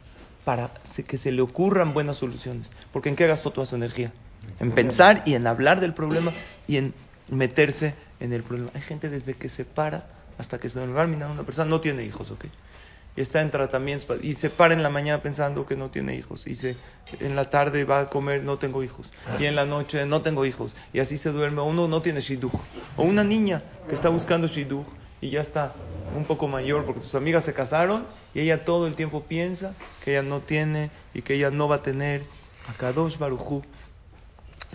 para 0.45 0.69
que 1.07 1.17
se 1.17 1.31
le 1.31 1.41
ocurran 1.41 1.93
buenas 1.93 2.17
soluciones. 2.17 2.71
Porque 2.91 3.09
¿en 3.09 3.15
qué 3.15 3.27
gastó 3.27 3.51
toda 3.51 3.65
su 3.65 3.75
energía? 3.75 4.11
En 4.59 4.71
pensar 4.71 5.23
y 5.25 5.35
en 5.35 5.47
hablar 5.47 5.79
del 5.79 5.93
problema 5.93 6.33
y 6.67 6.77
en 6.77 6.93
meterse 7.31 7.95
en 8.19 8.33
el 8.33 8.43
problema. 8.43 8.71
Hay 8.73 8.81
gente 8.81 9.09
desde 9.09 9.33
que 9.33 9.49
se 9.49 9.65
para 9.65 10.07
hasta 10.37 10.59
que 10.59 10.69
se 10.69 10.85
va 10.85 11.05
una 11.05 11.43
persona 11.43 11.69
no 11.69 11.79
tiene 11.79 12.03
hijos, 12.03 12.31
¿ok? 12.31 12.45
Y 13.15 13.21
está 13.21 13.41
en 13.41 13.51
tratamientos 13.51 14.17
y 14.23 14.33
se 14.33 14.49
para 14.49 14.73
en 14.73 14.81
la 14.81 14.89
mañana 14.89 15.21
pensando 15.21 15.65
que 15.65 15.75
no 15.75 15.89
tiene 15.89 16.15
hijos 16.15 16.47
y 16.47 16.55
se, 16.55 16.75
en 17.19 17.35
la 17.35 17.49
tarde 17.49 17.83
va 17.85 17.99
a 17.99 18.09
comer 18.09 18.41
no 18.43 18.57
tengo 18.57 18.81
hijos 18.81 19.11
y 19.39 19.45
en 19.45 19.55
la 19.55 19.67
noche 19.67 20.03
no 20.07 20.23
tengo 20.23 20.45
hijos 20.45 20.75
y 20.93 20.99
así 20.99 21.17
se 21.17 21.31
duerme 21.31 21.61
uno 21.61 21.87
no 21.87 22.01
tiene 22.01 22.21
shidduch 22.21 22.55
o 22.97 23.03
una 23.03 23.23
niña 23.23 23.61
que 23.87 23.93
está 23.93 24.09
buscando 24.09 24.47
shidduch 24.47 24.87
y 25.23 25.29
ya 25.29 25.41
está 25.41 25.73
un 26.17 26.25
poco 26.25 26.47
mayor 26.47 26.85
porque 26.85 27.01
sus 27.01 27.15
amigas 27.15 27.45
se 27.45 27.53
casaron 27.53 28.05
y 28.33 28.41
ella 28.41 28.65
todo 28.65 28.87
el 28.87 28.95
tiempo 28.95 29.23
piensa 29.23 29.73
que 30.03 30.11
ella 30.11 30.21
no 30.21 30.41
tiene 30.41 30.91
y 31.13 31.21
que 31.21 31.35
ella 31.35 31.49
no 31.49 31.67
va 31.67 31.77
a 31.77 31.81
tener. 31.81 32.23
A 32.69 32.73
Kadosh 32.73 33.17
Barujú 33.17 33.63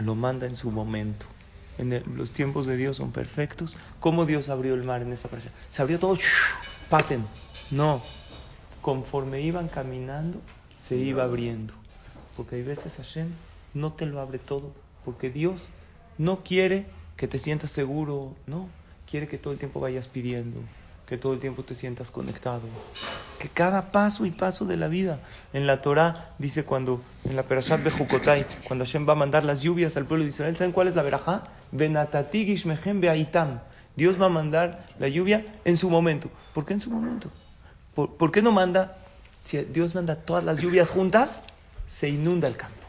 lo 0.02 0.14
manda 0.14 0.46
en 0.46 0.56
su 0.56 0.70
momento. 0.70 1.26
En 1.78 2.02
los 2.16 2.32
tiempos 2.32 2.66
de 2.66 2.76
Dios 2.76 2.96
son 2.96 3.12
perfectos. 3.12 3.76
¿Cómo 4.00 4.26
Dios 4.26 4.48
abrió 4.48 4.74
el 4.74 4.84
mar 4.84 5.02
en 5.02 5.12
esta 5.12 5.28
playa? 5.28 5.50
Se 5.70 5.80
abrió 5.82 5.98
todo, 5.98 6.18
pasen. 6.90 7.24
No, 7.70 8.02
conforme 8.88 9.42
iban 9.42 9.68
caminando, 9.68 10.40
se 10.80 10.96
iba 10.96 11.22
abriendo. 11.22 11.74
Porque 12.34 12.56
hay 12.56 12.62
veces 12.62 12.96
Hashem 12.96 13.28
no 13.74 13.92
te 13.92 14.06
lo 14.06 14.18
abre 14.18 14.38
todo, 14.38 14.72
porque 15.04 15.28
Dios 15.28 15.68
no 16.16 16.42
quiere 16.42 16.86
que 17.18 17.28
te 17.28 17.38
sientas 17.38 17.70
seguro, 17.70 18.34
no, 18.46 18.66
quiere 19.06 19.28
que 19.28 19.36
todo 19.36 19.52
el 19.52 19.58
tiempo 19.58 19.78
vayas 19.78 20.08
pidiendo, 20.08 20.58
que 21.04 21.18
todo 21.18 21.34
el 21.34 21.38
tiempo 21.38 21.64
te 21.64 21.74
sientas 21.74 22.10
conectado, 22.10 22.62
que 23.38 23.50
cada 23.50 23.92
paso 23.92 24.24
y 24.24 24.30
paso 24.30 24.64
de 24.64 24.78
la 24.78 24.88
vida. 24.88 25.20
En 25.52 25.66
la 25.66 25.82
Torah 25.82 26.34
dice 26.38 26.64
cuando, 26.64 27.02
en 27.24 27.36
la 27.36 27.42
Perashat 27.42 27.84
Bejukotai, 27.84 28.46
cuando 28.66 28.86
Hashem 28.86 29.06
va 29.06 29.12
a 29.12 29.16
mandar 29.16 29.44
las 29.44 29.60
lluvias 29.60 29.98
al 29.98 30.06
pueblo 30.06 30.24
de 30.24 30.30
Israel, 30.30 30.56
¿saben 30.56 30.72
cuál 30.72 30.88
es 30.88 30.96
la 30.96 31.02
verajá? 31.02 31.42
beaitam. 31.72 33.60
Dios 33.96 34.18
va 34.18 34.26
a 34.26 34.30
mandar 34.30 34.86
la 34.98 35.08
lluvia 35.08 35.44
en 35.66 35.76
su 35.76 35.90
momento. 35.90 36.30
¿Por 36.54 36.64
qué 36.64 36.72
en 36.72 36.80
su 36.80 36.88
momento? 36.88 37.30
¿Por, 37.98 38.10
¿Por, 38.10 38.30
qué 38.30 38.42
no 38.42 38.52
manda? 38.52 38.96
Si 39.42 39.58
Dios 39.58 39.96
manda 39.96 40.14
todas 40.14 40.44
las 40.44 40.60
lluvias 40.60 40.92
juntas, 40.92 41.42
se 41.88 42.08
inunda 42.08 42.46
el 42.46 42.56
campo. 42.56 42.86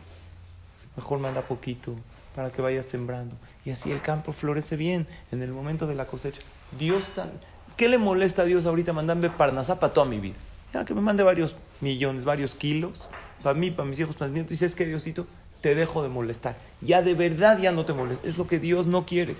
Mejor 0.95 1.17
manda 1.17 1.41
poquito 1.41 1.95
para 2.35 2.51
que 2.51 2.61
vayas 2.61 2.85
sembrando. 2.85 3.35
Y 3.65 3.71
así 3.71 3.91
el 3.91 4.03
campo 4.03 4.33
florece 4.33 4.75
bien 4.75 5.07
en 5.31 5.41
el 5.41 5.49
momento 5.49 5.87
de 5.87 5.95
la 5.95 6.05
cosecha. 6.05 6.43
Dios 6.77 7.07
tan, 7.15 7.31
¿Qué 7.75 7.89
le 7.89 7.97
molesta 7.97 8.43
a 8.43 8.45
Dios 8.45 8.67
ahorita 8.67 8.93
mandarme 8.93 9.31
parnasá 9.31 9.79
para 9.79 9.91
toda 9.91 10.05
mi 10.05 10.19
vida? 10.19 10.35
Ya 10.75 10.85
que 10.85 10.93
me 10.93 11.01
mande 11.01 11.23
varios 11.23 11.55
millones, 11.81 12.23
varios 12.23 12.53
kilos, 12.53 13.09
para 13.41 13.55
mí, 13.57 13.71
para 13.71 13.89
mis 13.89 13.99
hijos, 13.99 14.15
para 14.15 14.29
mis 14.29 14.35
nietos. 14.35 14.51
Dice, 14.51 14.67
es 14.67 14.75
que 14.75 14.85
Diosito, 14.85 15.25
te 15.61 15.73
dejo 15.73 16.03
de 16.03 16.09
molestar. 16.09 16.55
Ya 16.81 17.01
de 17.01 17.15
verdad 17.15 17.57
ya 17.57 17.71
no 17.71 17.83
te 17.83 17.93
molesta. 17.93 18.27
Es 18.27 18.37
lo 18.37 18.45
que 18.45 18.59
Dios 18.59 18.85
no 18.85 19.07
quiere. 19.07 19.37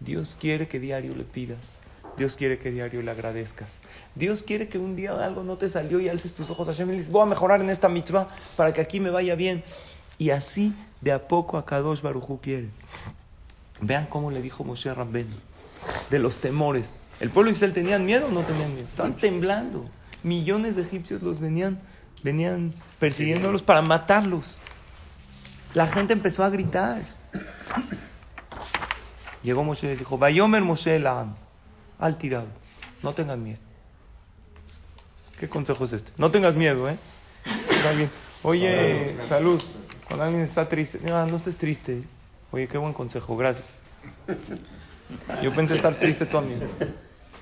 Dios 0.00 0.36
quiere 0.40 0.66
que 0.66 0.80
diario 0.80 1.14
le 1.14 1.22
pidas. 1.22 1.83
Dios 2.16 2.36
quiere 2.36 2.58
que 2.58 2.70
diario 2.70 3.02
le 3.02 3.10
agradezcas. 3.10 3.78
Dios 4.14 4.42
quiere 4.42 4.68
que 4.68 4.78
un 4.78 4.96
día 4.96 5.12
algo 5.24 5.42
no 5.42 5.56
te 5.56 5.68
salió 5.68 6.00
y 6.00 6.08
alces 6.08 6.34
tus 6.34 6.50
ojos 6.50 6.68
a 6.68 6.72
Hashem 6.72 6.90
y 6.90 6.92
dices, 6.92 7.10
voy 7.10 7.22
a 7.22 7.26
mejorar 7.26 7.60
en 7.60 7.70
esta 7.70 7.88
mitzvah 7.88 8.28
para 8.56 8.72
que 8.72 8.80
aquí 8.80 9.00
me 9.00 9.10
vaya 9.10 9.34
bien. 9.34 9.64
Y 10.18 10.30
así, 10.30 10.74
de 11.00 11.12
a 11.12 11.26
poco, 11.26 11.58
a 11.58 11.66
Kadosh 11.66 12.02
Barujú 12.02 12.40
quiere. 12.40 12.68
Vean 13.80 14.06
cómo 14.06 14.30
le 14.30 14.42
dijo 14.42 14.62
Moshe 14.64 14.92
Rabben 14.94 15.26
de 16.10 16.18
los 16.18 16.38
temores. 16.38 17.06
¿El 17.20 17.30
pueblo 17.30 17.50
Israel 17.50 17.72
tenían 17.72 18.04
miedo 18.04 18.26
o 18.26 18.30
no 18.30 18.42
tenían 18.42 18.72
miedo? 18.72 18.86
Estaban 18.88 19.16
temblando. 19.16 19.84
Millones 20.22 20.76
de 20.76 20.82
egipcios 20.82 21.22
los 21.22 21.40
venían, 21.40 21.78
venían 22.22 22.72
persiguiéndolos 22.98 23.62
para 23.62 23.82
matarlos. 23.82 24.56
La 25.74 25.88
gente 25.88 26.12
empezó 26.12 26.44
a 26.44 26.50
gritar. 26.50 27.02
Llegó 29.42 29.64
Moshe 29.64 29.86
y 29.86 29.90
les 29.90 29.98
dijo, 29.98 30.16
Bayomer 30.16 30.62
Moshe 30.62 30.98
la 30.98 31.26
al 31.98 32.18
tirado. 32.18 32.46
No 33.02 33.12
tengan 33.12 33.42
miedo. 33.42 33.60
¿Qué 35.38 35.48
consejo 35.48 35.84
es 35.84 35.92
este? 35.92 36.12
No 36.16 36.30
tengas 36.30 36.56
miedo, 36.56 36.88
¿eh? 36.88 36.96
Oye, 38.42 39.16
salud. 39.28 39.62
Cuando 40.06 40.24
alguien 40.24 40.42
está 40.42 40.68
triste, 40.68 41.00
no, 41.02 41.26
no 41.26 41.36
estés 41.36 41.56
triste. 41.56 42.04
Oye, 42.52 42.68
qué 42.68 42.78
buen 42.78 42.92
consejo, 42.92 43.36
gracias. 43.36 43.78
Yo 45.42 45.52
pensé 45.52 45.74
estar 45.74 45.94
triste 45.94 46.26
todo 46.26 46.42
mi 46.42 46.54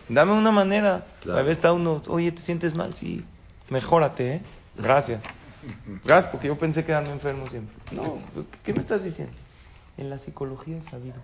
Dame 0.09 0.33
una 0.33 0.51
manera. 0.51 1.07
A 1.25 1.37
veces 1.37 1.53
está 1.53 1.73
uno, 1.73 2.03
oye, 2.09 2.33
¿te 2.33 2.41
sientes 2.41 2.75
mal? 2.75 2.95
Sí, 2.95 3.25
mejórate, 3.71 4.35
¿eh? 4.35 4.43
Gracias. 4.77 5.23
Gracias, 6.05 6.31
porque 6.31 6.49
yo 6.49 6.59
pensé 6.59 6.85
quedarme 6.85 7.11
enfermo 7.11 7.47
siempre. 7.49 7.75
No, 7.93 8.19
¿qué 8.65 8.73
me 8.73 8.81
estás 8.81 9.05
diciendo? 9.05 9.35
En 9.97 10.11
la 10.11 10.19
psicología 10.19 10.79
he 10.79 10.83
sabido. 10.83 11.17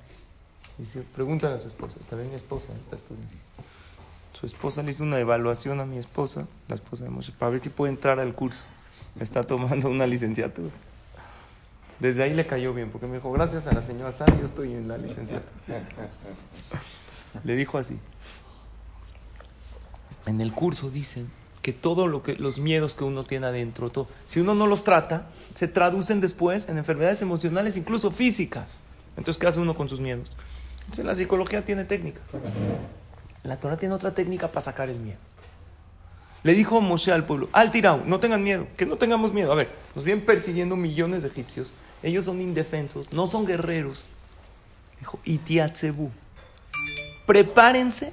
Dice, 0.78 1.02
pregúntale 1.14 1.56
a 1.56 1.58
su 1.58 1.68
esposa. 1.68 1.98
También 2.08 2.30
mi 2.30 2.36
esposa 2.36 2.72
está 2.78 2.96
estudiando. 2.96 3.28
Su 4.38 4.46
esposa 4.46 4.82
le 4.82 4.92
hizo 4.92 5.02
una 5.02 5.18
evaluación 5.18 5.80
a 5.80 5.84
mi 5.84 5.98
esposa, 5.98 6.46
la 6.68 6.76
esposa 6.76 7.04
de 7.04 7.10
Moshe, 7.10 7.32
para 7.32 7.50
ver 7.50 7.60
si 7.60 7.70
puede 7.70 7.92
entrar 7.92 8.20
al 8.20 8.34
curso. 8.34 8.62
Me 9.16 9.24
está 9.24 9.42
tomando 9.42 9.88
una 9.88 10.06
licenciatura. 10.06 10.70
Desde 11.98 12.22
ahí 12.22 12.32
le 12.32 12.46
cayó 12.46 12.72
bien, 12.72 12.90
porque 12.90 13.08
me 13.08 13.16
dijo, 13.16 13.32
gracias 13.32 13.66
a 13.66 13.72
la 13.72 13.82
señora 13.82 14.12
Sara, 14.12 14.38
yo 14.38 14.44
estoy 14.44 14.72
en 14.72 14.86
la 14.86 14.96
licenciatura. 14.96 15.52
Le 17.44 17.56
dijo 17.56 17.76
así. 17.76 17.98
En 20.26 20.40
el 20.40 20.52
curso 20.52 20.90
dicen 20.90 21.30
que 21.60 21.72
todo 21.72 22.06
lo 22.06 22.22
que 22.22 22.36
los 22.36 22.60
miedos 22.60 22.94
que 22.94 23.04
uno 23.04 23.24
tiene 23.24 23.46
adentro, 23.46 23.90
todo, 23.90 24.08
si 24.26 24.40
uno 24.40 24.54
no 24.54 24.66
los 24.66 24.84
trata, 24.84 25.28
se 25.56 25.66
traducen 25.66 26.20
después 26.20 26.68
en 26.68 26.78
enfermedades 26.78 27.20
emocionales, 27.22 27.76
incluso 27.76 28.12
físicas. 28.12 28.80
Entonces, 29.16 29.40
¿qué 29.40 29.48
hace 29.48 29.58
uno 29.58 29.74
con 29.74 29.88
sus 29.88 30.00
miedos? 30.00 30.30
La 30.96 31.14
psicología 31.14 31.64
tiene 31.64 31.84
técnicas. 31.84 32.30
La 33.44 33.58
Torah 33.60 33.76
tiene 33.76 33.94
otra 33.94 34.14
técnica 34.14 34.48
para 34.48 34.64
sacar 34.64 34.88
el 34.88 34.98
miedo. 34.98 35.18
Le 36.42 36.54
dijo 36.54 36.80
Moshe 36.80 37.12
al 37.12 37.24
pueblo, 37.24 37.48
al 37.52 37.70
tirao, 37.70 38.02
no 38.06 38.20
tengan 38.20 38.42
miedo, 38.42 38.66
que 38.76 38.86
no 38.86 38.96
tengamos 38.96 39.32
miedo. 39.32 39.52
A 39.52 39.56
ver, 39.56 39.68
nos 39.94 40.04
vienen 40.04 40.24
persiguiendo 40.24 40.76
millones 40.76 41.22
de 41.22 41.28
egipcios 41.28 41.72
ellos 42.02 42.24
son 42.24 42.40
indefensos, 42.40 43.12
no 43.12 43.26
son 43.26 43.46
guerreros. 43.46 44.04
Dijo, 45.00 45.18
Itiatzebu. 45.24 46.10
Prepárense, 47.26 48.12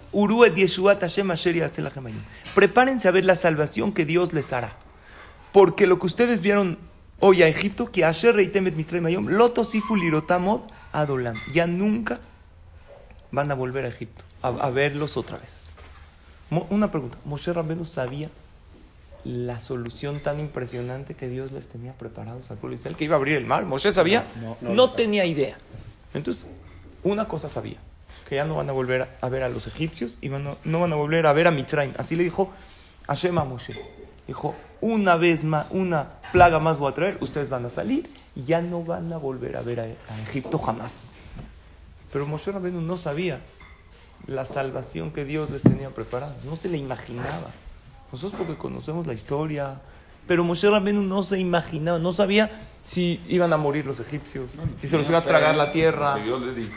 Prepárense 2.54 3.08
a 3.08 3.12
ver 3.12 3.26
la 3.26 3.36
salvación 3.36 3.94
que 3.94 4.06
Dios 4.06 4.34
les 4.34 4.52
hará. 4.52 4.76
Porque 5.52 5.88
lo 5.88 6.00
que 6.00 6.08
ustedes 6.08 6.42
vieron 6.42 6.78
hoy 7.20 7.44
a 7.44 7.48
Egipto, 7.48 7.92
que 7.92 8.04
Asher 8.04 8.36
Reitemet 8.36 8.76
Mitzrayim 8.76 9.30
Loto 9.30 9.66
Lirotamod 9.96 10.62
Adolam. 10.92 11.38
Ya 11.54 11.66
nunca 11.66 12.20
van 13.36 13.52
a 13.52 13.56
volver 13.56 13.86
a 13.86 13.90
Egipto, 13.90 14.24
a, 14.42 14.70
verlos 14.70 15.18
otra 15.18 15.38
vez. 15.38 15.66
Una 16.70 16.90
pregunta, 16.90 17.18
¿Moshe 17.26 17.52
Rabbenu 17.54 17.86
sabía 17.86 18.30
la 19.26 19.60
solución 19.60 20.20
tan 20.20 20.40
impresionante 20.40 21.16
que 21.16 21.28
Dios 21.28 21.52
les 21.52 21.68
tenía 21.68 21.94
preparados 21.94 22.52
al 22.52 22.58
pueblo 22.58 22.78
Israel, 22.78 22.96
que 22.96 23.06
iba 23.06 23.16
a 23.16 23.18
abrir 23.18 23.36
el 23.36 23.46
mar. 23.46 23.66
Moshe 23.66 23.92
sabía, 23.92 24.24
no, 24.62 24.92
tenía 24.92 25.26
idea. 25.26 25.58
Entonces, 26.14 26.48
una 27.04 27.28
cosa 27.28 27.50
sabía, 27.50 27.78
que 28.30 28.36
ya 28.36 28.46
no 28.46 28.56
van 28.56 28.70
a 28.70 28.74
volver 28.74 29.08
a 29.20 29.30
ver 29.30 29.44
a 29.44 29.50
los 29.50 29.68
egipcios 29.68 30.18
y 30.22 30.30
no, 30.30 30.80
van 30.80 30.94
a 30.94 30.96
volver 30.96 31.26
a 31.26 31.34
ver 31.34 31.48
a 31.48 31.52
Mitzrayim. 31.52 31.94
Así 31.98 32.16
le 32.16 32.24
dijo 32.24 32.52
Hashem 33.08 33.38
a 33.38 33.44
Moshe. 33.44 33.74
Dijo, 34.28 34.56
una 34.82 35.16
vez 35.18 35.44
más, 35.44 35.68
una 35.72 36.14
plaga 36.32 36.60
más 36.60 36.80
voy 36.80 36.92
a 36.92 36.96
traer, 36.96 37.18
ustedes 37.22 37.50
van 37.50 37.66
a 37.66 37.70
salir 37.70 38.10
y 38.36 38.44
ya 38.44 38.62
no 38.62 38.84
van 38.84 39.12
a 39.14 39.18
volver 39.18 39.58
a 39.58 39.62
ver 39.62 39.80
a, 39.80 39.88
Egipto 40.30 40.58
jamás. 40.58 41.12
Pero 42.16 42.26
Moshe 42.28 42.50
Rabenu 42.50 42.80
no 42.80 42.96
sabía 42.96 43.42
la 44.26 44.46
salvación 44.46 45.12
que 45.12 45.26
Dios 45.26 45.50
les 45.50 45.64
tenía 45.64 45.90
preparada, 45.90 46.34
no 46.46 46.56
se 46.56 46.70
le 46.70 46.78
imaginaba. 46.78 47.52
Nosotros 48.10 48.36
porque 48.38 48.56
conocemos 48.56 49.06
la 49.06 49.12
historia, 49.12 49.82
pero 50.26 50.46
Moshe 50.46 50.70
Rabenu 50.70 51.02
no 51.02 51.24
se 51.24 51.40
imaginaba, 51.40 52.00
no 52.00 52.14
sabía 52.14 52.50
si 52.84 53.22
iban 53.28 53.52
a 53.52 53.58
morir 53.58 53.86
los 53.86 54.00
egipcios, 54.00 54.50
si 54.78 54.88
se 54.88 54.98
los 54.98 55.10
iba 55.10 55.18
a 55.18 55.24
tragar 55.24 55.56
la 55.56 55.74
tierra. 55.74 56.16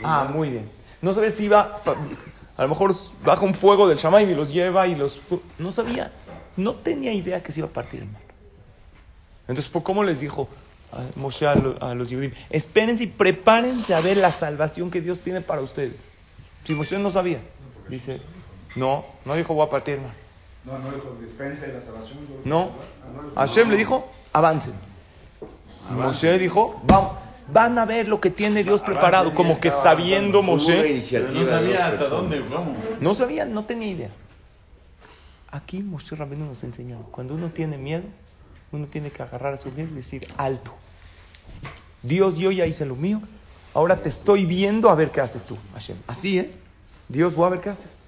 Ah, 0.03 0.29
muy 0.29 0.49
bien. 0.49 0.69
No 1.01 1.13
sabía 1.13 1.29
si 1.29 1.45
iba, 1.45 1.79
a 2.57 2.61
lo 2.61 2.67
mejor 2.67 2.93
baja 3.23 3.45
un 3.45 3.55
fuego 3.55 3.87
del 3.87 3.97
Shamaim 3.97 4.29
y 4.29 4.35
los 4.35 4.51
lleva 4.51 4.87
y 4.87 4.95
los... 4.95 5.21
No 5.57 5.71
sabía, 5.71 6.11
no 6.57 6.73
tenía 6.73 7.13
idea 7.13 7.41
que 7.41 7.53
se 7.53 7.61
iba 7.61 7.69
a 7.69 7.71
partir 7.71 8.01
el 8.01 8.09
mar. 8.09 8.21
Entonces, 9.47 9.71
¿cómo 9.83 10.03
les 10.03 10.19
dijo? 10.19 10.49
Moshe 11.15 11.45
a, 11.47 11.55
lo- 11.55 11.81
a 11.83 11.93
los 11.95 12.07
judíos, 12.07 12.33
espérense 12.49 13.03
y 13.03 13.07
prepárense 13.07 13.93
a 13.93 14.01
ver 14.01 14.17
la 14.17 14.31
salvación 14.31 14.89
que 14.89 15.01
Dios 15.01 15.19
tiene 15.19 15.41
para 15.41 15.61
ustedes. 15.61 15.93
Si 16.63 16.73
Moshe 16.73 16.97
no 16.97 17.11
sabía, 17.11 17.41
dice, 17.89 18.19
no, 18.75 19.05
no 19.25 19.35
dijo 19.35 19.53
voy 19.53 19.65
a 19.67 19.69
partir 19.69 19.95
el 19.95 20.01
mar. 20.01 20.13
No, 20.65 20.77
no 20.79 20.91
dijo 20.91 21.15
dispensa 21.21 21.67
la 21.67 21.81
salvación. 21.81 22.19
No, 22.43 22.69
Ah, 23.35 23.41
Hashem 23.47 23.69
le 23.69 23.77
dijo, 23.77 24.07
avancen. 24.33 24.73
Moshe 25.91 26.37
dijo, 26.37 26.79
vamos, 26.83 27.13
van 27.51 27.77
a 27.79 27.85
ver 27.85 28.07
lo 28.07 28.19
que 28.21 28.29
tiene 28.29 28.63
Dios 28.63 28.81
preparado, 28.81 29.33
como 29.33 29.59
que 29.59 29.71
sabiendo 29.71 30.41
Moshe, 30.43 31.01
No 31.33 31.45
sabía 31.45 31.87
hasta 31.87 32.07
dónde, 32.07 32.41
cómo. 32.41 32.75
no 32.99 33.13
sabía, 33.13 33.45
no 33.45 33.63
tenía 33.65 33.87
idea. 33.89 34.09
Aquí 35.51 35.81
Moshe 35.81 36.15
Rabbeinu 36.15 36.45
nos 36.45 36.63
enseñó, 36.63 36.99
cuando 37.11 37.33
uno 37.33 37.49
tiene 37.49 37.77
miedo, 37.77 38.03
uno 38.71 38.87
tiene 38.87 39.09
que 39.09 39.23
agarrar 39.23 39.53
a 39.53 39.57
su 39.57 39.71
miedo 39.71 39.89
y 39.91 39.95
decir, 39.95 40.27
alto. 40.37 40.73
Dios, 42.03 42.37
yo 42.37 42.51
ya 42.51 42.65
hice 42.65 42.85
lo 42.85 42.95
mío, 42.95 43.21
ahora 43.73 43.97
te 43.97 44.09
estoy 44.09 44.45
viendo 44.45 44.89
a 44.89 44.95
ver 44.95 45.11
qué 45.11 45.21
haces 45.21 45.43
tú, 45.43 45.57
Hashem. 45.73 45.97
Así, 46.07 46.39
¿eh? 46.39 46.49
Dios, 47.07 47.35
voy 47.35 47.47
a 47.47 47.49
ver 47.49 47.61
qué 47.61 47.69
haces. 47.69 48.05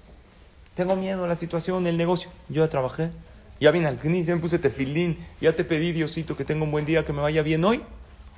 Tengo 0.74 0.96
miedo 0.96 1.24
a 1.24 1.28
la 1.28 1.34
situación, 1.34 1.86
el 1.86 1.96
negocio. 1.96 2.30
Yo 2.48 2.64
ya 2.64 2.70
trabajé, 2.70 3.10
ya 3.60 3.70
vine 3.70 3.86
al 3.86 3.98
CNIS, 3.98 4.26
ya 4.26 4.34
me 4.34 4.40
puse 4.40 4.58
tefilín, 4.58 5.18
ya 5.40 5.54
te 5.54 5.64
pedí, 5.64 5.92
Diosito, 5.92 6.36
que 6.36 6.44
tenga 6.44 6.64
un 6.64 6.70
buen 6.70 6.86
día, 6.86 7.04
que 7.04 7.12
me 7.12 7.20
vaya 7.20 7.42
bien 7.42 7.64
hoy. 7.64 7.82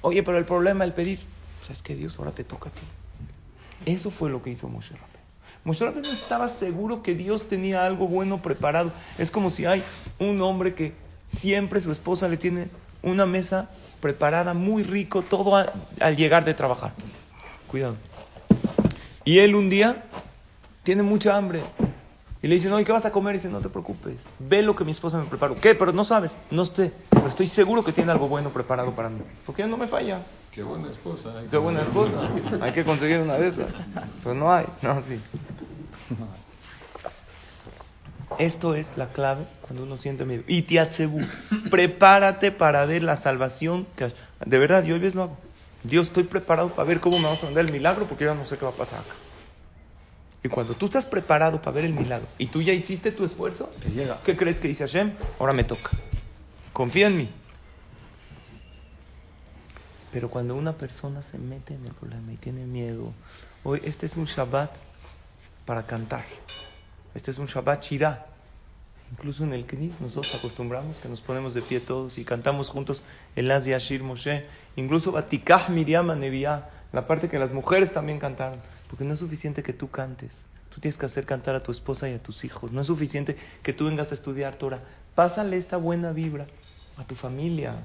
Oye, 0.00 0.23
pero 0.23 0.38
el 0.38 0.45
problema, 0.45 0.85
el 0.85 0.93
pedir. 0.93 1.21
¿Sabes 1.62 1.83
qué, 1.83 1.95
Dios? 1.95 2.19
Ahora 2.19 2.33
te 2.33 2.45
toca 2.45 2.71
a 2.71 2.73
ti. 2.73 2.83
Eso 3.87 4.11
fue 4.11 4.31
lo 4.31 4.43
que 4.43 4.50
hizo 4.50 4.69
Moshe 4.69 4.95
Rabbeinu. 4.95 5.14
Moshe 5.64 5.85
Rabbeinu 5.85 6.11
estaba 6.11 6.49
seguro 6.49 7.02
que 7.02 7.14
Dios 7.14 7.49
tenía 7.49 7.87
algo 7.87 8.09
bueno 8.09 8.43
preparado. 8.43 8.93
Es 9.16 9.31
como 9.31 9.50
si 9.50 9.64
hay 9.64 9.83
un 10.19 10.40
hombre 10.43 10.75
que 10.75 10.93
siempre 11.26 11.81
su 11.81 11.90
esposa 11.90 12.28
le 12.28 12.37
tiene 12.37 12.69
una 13.02 13.26
mesa 13.26 13.69
preparada 14.00 14.54
muy 14.54 14.83
rico, 14.83 15.23
todo 15.23 15.57
a- 15.57 15.73
al 16.00 16.16
llegar 16.16 16.45
de 16.45 16.54
trabajar. 16.54 16.93
Cuidado. 17.66 17.97
Y 19.25 19.38
él 19.38 19.54
un 19.54 19.69
día 19.71 20.04
tiene 20.83 21.02
mucha 21.02 21.37
hambre. 21.37 21.61
Y 22.43 22.47
le 22.47 22.57
dicen, 22.57 22.73
oye, 22.75 22.85
¿qué 22.85 22.93
vas 22.93 23.07
a 23.07 23.11
comer? 23.12 23.35
Y 23.35 23.38
dice, 23.38 23.49
no 23.49 23.61
te 23.61 23.71
preocupes, 23.71 24.26
ve 24.38 24.61
lo 24.61 24.76
que 24.76 24.85
mi 24.85 24.90
esposa 24.90 25.16
me 25.19 25.25
preparó. 25.25 25.54
¿Qué? 25.54 25.75
Pero 25.75 25.93
no 25.93 26.04
sabes, 26.04 26.37
no 26.50 26.66
sé, 26.66 26.93
pero 27.09 27.26
estoy 27.26 27.47
seguro 27.47 27.83
que 27.83 27.93
tiene 27.93 28.12
algo 28.12 28.28
bueno 28.28 28.50
preparado 28.50 28.90
para 28.95 29.09
mí. 29.09 29.21
Porque 29.47 29.66
no 29.66 29.78
me 29.78 29.87
falla. 29.88 30.21
Qué 30.50 30.62
buena 30.62 30.90
esposa. 30.90 31.31
¿eh? 31.43 31.47
Qué 31.50 31.57
buena 31.57 31.81
esposa. 31.81 32.16
Hay 32.61 32.73
que 32.73 32.85
conseguir 32.85 33.19
una 33.21 33.35
de 33.38 33.49
esas. 33.49 33.71
Pero 34.23 34.35
no 34.35 34.52
hay. 34.52 34.66
No, 34.83 35.02
sí. 35.02 35.19
Esto 38.38 38.75
es 38.75 38.97
la 38.97 39.09
clave 39.09 39.45
cuando 39.62 39.83
uno 39.85 39.97
siente 39.97 40.25
miedo. 40.25 40.43
Y 40.47 40.62
tiatzebu, 40.62 41.21
prepárate 41.71 42.50
para 42.53 42.85
ver 42.87 43.03
la 43.03 43.17
salvación. 43.17 43.87
que- 43.97 44.12
de 44.45 44.59
verdad, 44.59 44.85
yo 44.85 44.95
hoy 44.95 45.00
vez 45.00 45.14
lo 45.14 45.23
hago. 45.25 45.38
Dios, 45.83 46.07
estoy 46.09 46.25
preparado 46.25 46.69
para 46.71 46.88
ver 46.88 47.00
cómo 47.00 47.19
me 47.19 47.25
vas 47.25 47.43
a 47.43 47.47
mandar 47.47 47.64
el 47.67 47.73
milagro 47.73 48.07
porque 48.07 48.25
yo 48.25 48.35
no 48.35 48.45
sé 48.45 48.57
qué 48.57 48.64
va 48.64 48.71
a 48.71 48.75
pasar 48.75 49.00
acá. 49.00 49.14
Y 50.43 50.49
cuando 50.49 50.75
tú 50.75 50.87
estás 50.87 51.07
preparado 51.07 51.61
para 51.62 51.75
ver 51.76 51.85
el 51.87 51.93
milagro 51.95 52.26
y 52.38 52.47
tú 52.47 52.61
ya 52.62 52.73
hiciste 52.73 53.12
tu 53.12 53.25
esfuerzo, 53.25 53.71
¿qué 54.25 54.37
crees 54.37 54.61
que 54.61 54.69
dice 54.69 54.85
Hashem? 54.87 55.12
Ahora 55.38 55.53
me 55.55 55.64
toca. 55.64 55.91
Confía 56.73 57.07
en 57.07 57.17
mí. 57.17 57.31
Pero 60.12 60.29
cuando 60.31 60.55
una 60.55 60.73
persona 60.75 61.23
se 61.23 61.38
mete 61.38 61.75
en 61.75 61.85
el 61.87 61.93
problema 61.93 62.33
y 62.33 62.37
tiene 62.37 62.64
miedo, 62.67 63.12
hoy 63.64 63.81
este 63.85 64.07
es 64.07 64.17
un 64.17 64.26
Shabbat 64.26 64.71
para 65.67 65.83
cantar. 65.83 66.25
Este 67.14 67.30
es 67.30 67.38
un 67.38 67.47
Shabbat 67.47 67.83
Shirah. 67.83 68.26
Incluso 69.12 69.44
en 69.44 69.52
el 69.52 69.66
Knis 69.66 70.00
nosotros 70.00 70.35
acostumbramos 70.35 70.99
que 70.99 71.09
nos 71.09 71.21
ponemos 71.21 71.54
de 71.54 71.62
pie 71.62 71.78
todos 71.78 72.18
y 72.18 72.25
cantamos 72.25 72.68
juntos 72.68 73.04
el 73.37 73.50
Az 73.50 73.66
Yashir 73.66 74.02
Moshe. 74.02 74.44
Incluso 74.76 75.12
Batikah 75.12 75.68
Miriam 75.68 76.06
Neviah, 76.18 76.68
la 76.92 77.06
parte 77.06 77.28
que 77.28 77.38
las 77.38 77.52
mujeres 77.52 77.92
también 77.92 78.18
cantaron. 78.18 78.59
Porque 78.88 79.04
no 79.04 79.12
es 79.12 79.21
suficiente 79.21 79.62
que 79.62 79.73
tú 79.73 79.90
cantes. 79.90 80.42
Tú 80.75 80.80
tienes 80.80 80.99
que 80.99 81.06
hacer 81.06 81.25
cantar 81.25 81.54
a 81.54 81.62
tu 81.62 81.71
esposa 81.71 82.09
y 82.09 82.14
a 82.14 82.18
tus 82.23 82.44
hijos. 82.44 82.73
No 82.73 82.80
es 82.80 82.88
suficiente 82.88 83.37
que 83.62 83.72
tú 83.72 83.87
vengas 83.87 84.11
a 84.11 84.14
estudiar 84.14 84.57
Torah. 84.57 84.81
Pásale 85.14 85.57
esta 85.57 85.77
buena 85.77 86.11
vibra 86.11 86.48
a 86.96 87.05
tu 87.05 87.14
familia. 87.14 87.77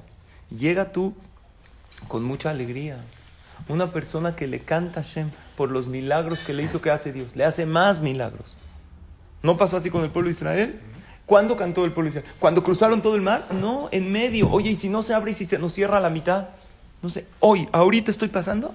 Llega 0.50 0.92
tú 0.92 1.14
con 2.08 2.24
mucha 2.24 2.50
alegría. 2.50 2.98
Una 3.68 3.92
persona 3.92 4.36
que 4.36 4.48
le 4.48 4.62
canta 4.62 5.02
a 5.02 5.04
Hashem 5.04 5.30
por 5.56 5.70
los 5.70 5.86
milagros 5.86 6.40
que 6.40 6.54
le 6.54 6.64
hizo 6.64 6.82
que 6.82 6.90
hace 6.90 7.12
Dios, 7.12 7.36
le 7.36 7.46
hace 7.46 7.68
más 7.68 8.02
milagros. 8.02 8.56
¿No 9.42 9.58
pasó 9.58 9.78
así 9.78 9.90
con 9.90 10.04
el 10.04 10.10
pueblo 10.10 10.28
de 10.28 10.32
Israel? 10.32 10.80
¿Cuándo 11.26 11.56
cantó 11.56 11.86
el 11.86 11.92
pueblo 11.92 12.12
de 12.12 12.20
Israel? 12.20 12.36
¿Cuando 12.40 12.64
cruzaron 12.64 13.02
todo 13.02 13.16
el 13.16 13.22
mar? 13.22 13.48
No, 13.52 13.88
en 13.92 14.12
medio. 14.12 14.50
Oye, 14.50 14.72
¿y 14.72 14.76
si 14.76 14.90
no 14.90 15.02
se 15.02 15.14
abre 15.14 15.32
y 15.32 15.34
si 15.34 15.46
se 15.46 15.60
nos 15.60 15.74
cierra 15.74 15.98
a 15.98 16.02
la 16.02 16.10
mitad? 16.10 16.50
No 17.02 17.10
sé, 17.10 17.26
hoy, 17.40 17.70
ahorita 17.72 18.12
estoy 18.12 18.28
pasando. 18.30 18.74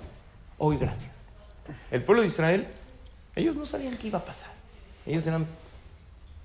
Hoy, 0.58 0.78
gracias. 0.78 1.12
El 1.90 2.02
pueblo 2.02 2.22
de 2.22 2.28
Israel, 2.28 2.68
ellos 3.34 3.56
no 3.56 3.66
sabían 3.66 3.98
qué 3.98 4.06
iba 4.08 4.20
a 4.20 4.24
pasar. 4.24 4.50
Ellos 5.06 5.26
eran 5.26 5.46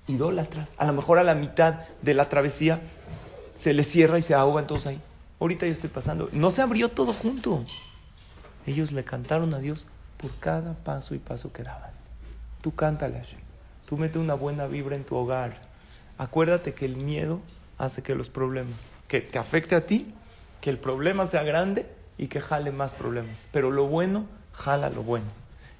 idólatras. 0.06 0.70
A 0.76 0.84
lo 0.86 0.92
mejor 0.92 1.18
a 1.18 1.24
la 1.24 1.34
mitad 1.34 1.80
de 2.02 2.14
la 2.14 2.28
travesía 2.28 2.80
se 3.54 3.72
les 3.72 3.86
cierra 3.86 4.18
y 4.18 4.22
se 4.22 4.34
ahogan 4.34 4.66
todos 4.66 4.86
ahí. 4.86 5.00
Ahorita 5.38 5.66
yo 5.66 5.72
estoy 5.72 5.90
pasando. 5.90 6.28
No 6.32 6.50
se 6.50 6.62
abrió 6.62 6.90
todo 6.90 7.12
junto. 7.12 7.64
Ellos 8.66 8.92
le 8.92 9.04
cantaron 9.04 9.54
a 9.54 9.58
Dios 9.58 9.86
por 10.18 10.30
cada 10.38 10.74
paso 10.74 11.14
y 11.14 11.18
paso 11.18 11.52
que 11.52 11.62
daban. 11.62 11.92
Tú 12.60 12.74
cántale 12.74 13.18
a. 13.18 13.22
Tú 13.90 13.96
mete 13.96 14.20
una 14.20 14.34
buena 14.34 14.68
vibra 14.68 14.94
en 14.94 15.02
tu 15.02 15.16
hogar. 15.16 15.60
Acuérdate 16.16 16.74
que 16.74 16.84
el 16.84 16.94
miedo 16.94 17.40
hace 17.76 18.02
que 18.02 18.14
los 18.14 18.28
problemas, 18.28 18.78
que 19.08 19.20
te 19.20 19.36
afecte 19.36 19.74
a 19.74 19.84
ti, 19.84 20.14
que 20.60 20.70
el 20.70 20.78
problema 20.78 21.26
sea 21.26 21.42
grande 21.42 21.90
y 22.16 22.28
que 22.28 22.40
jale 22.40 22.70
más 22.70 22.92
problemas. 22.92 23.48
Pero 23.50 23.72
lo 23.72 23.88
bueno, 23.88 24.26
jala 24.52 24.90
lo 24.90 25.02
bueno. 25.02 25.26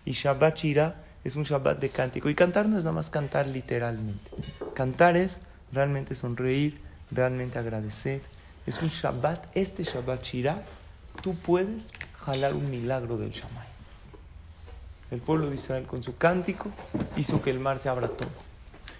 Y 0.04 0.10
Shabbat 0.10 0.56
Shirah 0.56 0.96
es 1.22 1.36
un 1.36 1.44
Shabbat 1.44 1.78
de 1.78 1.90
cántico. 1.90 2.28
Y 2.28 2.34
cantar 2.34 2.68
no 2.68 2.78
es 2.78 2.82
nada 2.82 2.96
más 2.96 3.10
cantar 3.10 3.46
literalmente. 3.46 4.28
Cantar 4.74 5.16
es 5.16 5.38
realmente 5.70 6.16
sonreír, 6.16 6.80
realmente 7.12 7.60
agradecer. 7.60 8.22
Es 8.66 8.82
un 8.82 8.88
Shabbat, 8.88 9.46
este 9.54 9.84
Shabbat 9.84 10.24
Shirah, 10.24 10.62
tú 11.22 11.36
puedes 11.36 11.90
jalar 12.16 12.54
un 12.54 12.70
milagro 12.70 13.16
del 13.18 13.30
Shammai. 13.30 13.69
El 15.10 15.20
pueblo 15.20 15.48
de 15.48 15.56
Israel 15.56 15.86
con 15.86 16.02
su 16.02 16.16
cántico 16.16 16.70
hizo 17.16 17.42
que 17.42 17.50
el 17.50 17.58
mar 17.58 17.78
se 17.78 17.88
abra 17.88 18.08
todo. 18.08 18.28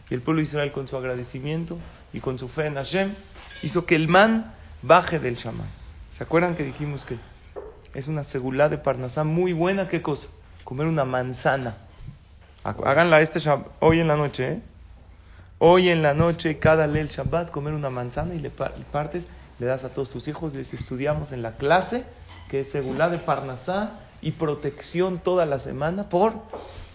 Y 0.09 0.15
el 0.15 0.23
pueblo 0.23 0.41
de 0.41 0.45
Israel 0.45 0.73
con 0.73 0.89
su 0.89 0.97
agradecimiento 0.97 1.79
y 2.13 2.21
con 2.21 2.39
su 2.39 2.49
fe 2.49 2.67
en 2.67 2.75
Hashem 2.75 3.15
hizo 3.63 3.87
que 3.87 3.95
el 3.95 4.09
man 4.09 4.53
baje 4.83 5.21
del 5.21 5.37
Shammai. 5.37 5.69
¿Se 6.11 6.25
acuerdan 6.25 6.57
que 6.57 6.65
dijimos 6.65 7.05
que 7.05 7.19
es 7.95 8.09
una 8.09 8.25
segulá 8.25 8.69
de 8.69 8.79
Parnasá 8.79 9.23
muy 9.23 9.53
buena? 9.53 9.87
¿Qué 9.87 10.03
cosa? 10.03 10.29
Comer 10.65 10.89
una 10.89 11.05
manzana. 11.05 11.77
Háganla 12.65 13.21
este 13.21 13.41
hoy 13.79 14.01
en 14.01 14.09
la 14.09 14.17
noche, 14.17 14.53
¿eh? 14.53 14.63
Hoy 15.63 15.91
en 15.91 16.03
la 16.03 16.15
noche, 16.15 16.59
cada 16.59 16.87
ley 16.87 17.07
Shabbat, 17.07 17.51
comer 17.51 17.75
una 17.75 17.91
manzana 17.91 18.35
y 18.35 18.39
le 18.39 18.51
partes, 18.51 19.29
le 19.59 19.67
das 19.67 19.85
a 19.85 19.91
todos 19.91 20.09
tus 20.09 20.27
hijos, 20.27 20.55
les 20.55 20.73
estudiamos 20.73 21.33
en 21.33 21.43
la 21.43 21.53
clase, 21.53 22.05
que 22.49 22.61
es 22.61 22.71
segulá 22.71 23.11
de 23.11 23.19
Parnasá 23.19 23.93
y 24.23 24.33
protección 24.33 25.19
toda 25.19 25.47
la 25.47 25.59
semana, 25.59 26.09
por 26.09 26.35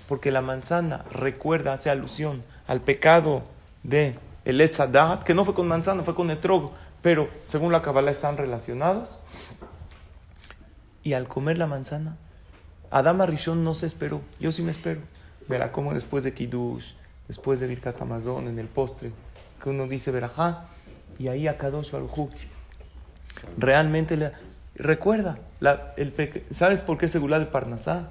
porque 0.08 0.32
la 0.32 0.42
manzana 0.42 1.04
recuerda, 1.12 1.74
hace 1.74 1.90
alusión 1.90 2.44
al 2.68 2.82
pecado 2.82 3.44
de 3.84 4.18
el 4.46 4.62
Etzadat, 4.62 5.24
que 5.24 5.34
no 5.34 5.44
fue 5.44 5.56
con 5.56 5.68
manzana, 5.68 6.04
fue 6.04 6.16
con 6.16 6.30
etrog, 6.30 6.72
pero 7.02 7.28
según 7.44 7.72
la 7.72 7.82
Kabbalah 7.82 8.12
están 8.12 8.38
relacionados. 8.38 9.20
Y 11.04 11.14
al 11.14 11.28
comer 11.28 11.58
la 11.58 11.68
manzana, 11.68 12.18
Adama 12.92 13.26
Rishon 13.26 13.64
no 13.64 13.74
se 13.74 13.86
esperó, 13.86 14.22
yo 14.40 14.52
sí 14.52 14.62
me 14.62 14.72
espero. 14.72 15.02
Verá 15.48 15.72
cómo 15.72 15.94
después 15.94 16.24
de 16.24 16.34
Kiddush, 16.34 16.94
después 17.28 17.60
de 17.60 17.68
Birkat 17.68 18.00
Hamazon, 18.02 18.48
en 18.48 18.60
el 18.60 18.68
postre, 18.68 19.12
que 19.62 19.70
uno 19.70 19.88
dice 19.88 20.12
Verajá, 20.12 20.68
y 21.18 21.28
ahí 21.28 21.48
a 21.48 21.58
Kadosh 21.58 21.92
Baruj 21.92 22.30
realmente 23.58 24.18
le, 24.18 24.32
recuerda, 24.76 25.38
la- 25.60 25.94
el 25.98 26.12
peque- 26.12 26.46
¿sabes 26.54 26.80
por 26.80 26.98
qué 26.98 27.08
Segulá 27.08 27.40
de 27.40 27.46
Parnasá? 27.46 28.10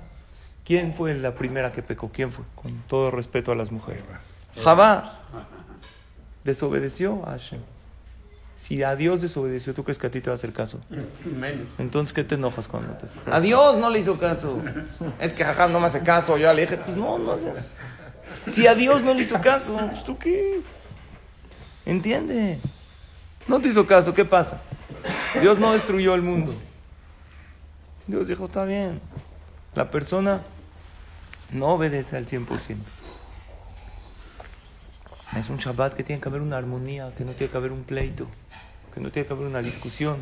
¿Quién 0.64 0.94
fue 0.94 1.14
la 1.14 1.34
primera 1.34 1.70
que 1.72 1.82
pecó? 1.82 2.10
¿Quién 2.12 2.32
fue? 2.32 2.44
Con 2.54 2.72
todo 2.88 3.10
respeto 3.10 3.52
a 3.52 3.54
las 3.54 3.70
mujeres. 3.70 4.02
Javá 4.62 5.20
desobedeció 6.44 7.22
a 7.26 7.32
Hashem. 7.32 7.60
Si 8.56 8.82
a 8.82 8.96
Dios 8.96 9.20
desobedeció, 9.20 9.74
¿tú 9.74 9.84
crees 9.84 9.98
que 9.98 10.06
a 10.06 10.10
ti 10.10 10.20
te 10.22 10.30
va 10.30 10.34
a 10.34 10.36
hacer 10.36 10.52
caso? 10.52 10.80
Menos. 11.24 11.66
Entonces, 11.78 12.14
¿qué 12.14 12.24
te 12.24 12.36
enojas 12.36 12.66
cuando 12.66 12.94
te 12.94 13.06
hace? 13.06 13.18
A 13.30 13.40
Dios 13.40 13.76
no 13.76 13.90
le 13.90 13.98
hizo 13.98 14.18
caso. 14.18 14.58
Es 15.18 15.32
que 15.34 15.44
Jajam 15.44 15.70
no 15.72 15.80
me 15.80 15.86
hace 15.88 16.00
caso. 16.02 16.38
Yo 16.38 16.50
le 16.54 16.62
dije, 16.62 16.78
pues 16.78 16.96
no, 16.96 17.18
no 17.18 17.32
hace. 17.32 17.52
Si 18.52 18.66
a 18.66 18.74
Dios 18.74 19.02
no 19.02 19.12
le 19.12 19.22
hizo 19.22 19.38
caso, 19.40 19.76
pues 19.90 20.02
tú 20.04 20.16
qué. 20.16 20.62
¿Entiende? 21.84 22.58
No 23.46 23.60
te 23.60 23.68
hizo 23.68 23.86
caso, 23.86 24.14
¿qué 24.14 24.24
pasa? 24.24 24.62
Dios 25.40 25.58
no 25.58 25.72
destruyó 25.72 26.14
el 26.14 26.22
mundo. 26.22 26.54
Dios 28.06 28.28
dijo, 28.28 28.44
está 28.44 28.64
bien. 28.64 29.00
La 29.74 29.90
persona 29.90 30.42
no 31.52 31.68
obedece 31.68 32.16
al 32.16 32.26
100%. 32.26 32.76
Es 35.36 35.48
un 35.50 35.56
Shabbat 35.56 35.94
que 35.94 36.04
tiene 36.04 36.20
que 36.20 36.28
haber 36.28 36.40
una 36.40 36.56
armonía, 36.56 37.12
que 37.16 37.24
no 37.24 37.32
tiene 37.32 37.50
que 37.50 37.56
haber 37.56 37.72
un 37.72 37.82
pleito, 37.82 38.28
que 38.94 39.00
no 39.00 39.10
tiene 39.10 39.26
que 39.26 39.34
haber 39.34 39.46
una 39.46 39.62
discusión. 39.62 40.18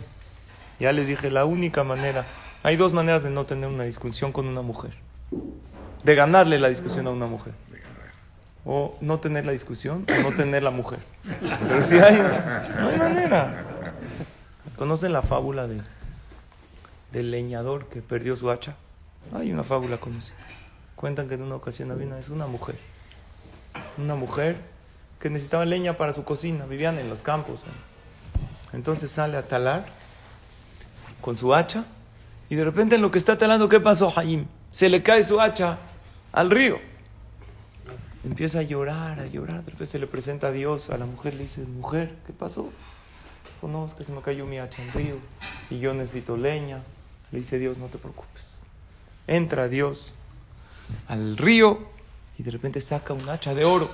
Ya 0.80 0.92
les 0.92 1.06
dije, 1.06 1.30
la 1.30 1.44
única 1.44 1.84
manera, 1.84 2.24
hay 2.62 2.76
dos 2.76 2.92
maneras 2.92 3.22
de 3.22 3.30
no 3.30 3.44
tener 3.44 3.68
una 3.68 3.84
discusión 3.84 4.32
con 4.32 4.46
una 4.46 4.62
mujer. 4.62 4.92
De 6.02 6.14
ganarle 6.14 6.58
la 6.58 6.68
discusión 6.68 7.06
a 7.06 7.10
una 7.10 7.26
mujer. 7.26 7.52
O 8.64 8.96
no 9.00 9.18
tener 9.18 9.44
la 9.44 9.52
discusión 9.52 10.06
o 10.08 10.22
no 10.22 10.34
tener 10.34 10.62
la 10.62 10.70
mujer. 10.70 11.00
Pero 11.68 11.82
si 11.82 11.98
hay, 11.98 12.16
no 12.78 12.88
hay 12.88 12.96
manera. 12.96 13.71
¿Conocen 14.76 15.12
la 15.12 15.22
fábula 15.22 15.66
de, 15.66 15.80
del 17.12 17.30
leñador 17.30 17.86
que 17.86 18.00
perdió 18.00 18.36
su 18.36 18.50
hacha? 18.50 18.76
Hay 19.34 19.52
una 19.52 19.64
fábula 19.64 19.98
conocida. 19.98 20.36
Cuentan 20.96 21.28
que 21.28 21.34
en 21.34 21.42
una 21.42 21.56
ocasión 21.56 21.90
había 21.90 22.06
una, 22.06 22.18
es 22.18 22.28
una 22.28 22.46
mujer. 22.46 22.76
Una 23.98 24.14
mujer 24.14 24.56
que 25.20 25.30
necesitaba 25.30 25.64
leña 25.64 25.96
para 25.96 26.12
su 26.12 26.24
cocina. 26.24 26.66
Vivían 26.66 26.98
en 26.98 27.08
los 27.08 27.22
campos. 27.22 27.60
Entonces 28.72 29.10
sale 29.10 29.36
a 29.36 29.42
talar 29.42 29.84
con 31.20 31.36
su 31.36 31.54
hacha. 31.54 31.84
Y 32.48 32.54
de 32.54 32.64
repente 32.64 32.96
en 32.96 33.02
lo 33.02 33.10
que 33.10 33.18
está 33.18 33.38
talando, 33.38 33.68
¿qué 33.68 33.80
pasó, 33.80 34.10
Jaim? 34.10 34.46
Se 34.72 34.88
le 34.88 35.02
cae 35.02 35.22
su 35.22 35.40
hacha 35.40 35.78
al 36.32 36.50
río. 36.50 36.78
Empieza 38.24 38.60
a 38.60 38.62
llorar, 38.62 39.20
a 39.20 39.26
llorar. 39.26 39.64
Después 39.64 39.88
se 39.88 39.98
le 39.98 40.06
presenta 40.06 40.48
a 40.48 40.52
Dios. 40.52 40.90
A 40.90 40.98
la 40.98 41.06
mujer 41.06 41.34
le 41.34 41.42
dice, 41.42 41.62
mujer, 41.62 42.14
¿qué 42.26 42.32
pasó? 42.32 42.70
Dijo, 43.62 43.96
que 43.96 44.04
se 44.04 44.12
me 44.12 44.20
cayó 44.22 44.44
mi 44.44 44.58
hacha 44.58 44.82
en 44.82 44.92
río. 44.92 45.16
Y 45.70 45.78
yo 45.78 45.94
necesito 45.94 46.36
leña. 46.36 46.82
Le 47.30 47.38
dice 47.38 47.58
Dios, 47.58 47.78
no 47.78 47.86
te 47.86 47.98
preocupes. 47.98 48.58
Entra 49.28 49.68
Dios 49.68 50.14
al 51.06 51.36
río 51.36 51.86
y 52.38 52.42
de 52.42 52.50
repente 52.50 52.80
saca 52.80 53.12
un 53.12 53.28
hacha 53.28 53.54
de 53.54 53.64
oro. 53.64 53.90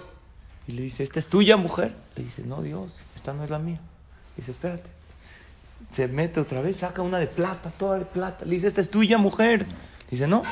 Y 0.66 0.72
le 0.72 0.82
dice, 0.82 1.02
¿esta 1.02 1.18
es 1.18 1.28
tuya, 1.28 1.56
mujer? 1.56 1.94
Le 2.16 2.24
dice, 2.24 2.42
no, 2.44 2.62
Dios, 2.62 2.94
esta 3.14 3.34
no 3.34 3.44
es 3.44 3.50
la 3.50 3.58
mía. 3.58 3.80
dice, 4.36 4.50
espérate. 4.50 4.90
Se 5.92 6.08
mete 6.08 6.40
otra 6.40 6.60
vez, 6.60 6.78
saca 6.78 7.02
una 7.02 7.18
de 7.18 7.26
plata, 7.26 7.70
toda 7.70 7.98
de 7.98 8.04
plata. 8.04 8.44
Le 8.44 8.52
dice, 8.52 8.68
¿esta 8.68 8.80
es 8.80 8.90
tuya, 8.90 9.18
mujer? 9.18 9.66
Dice, 10.10 10.26
no. 10.26 10.42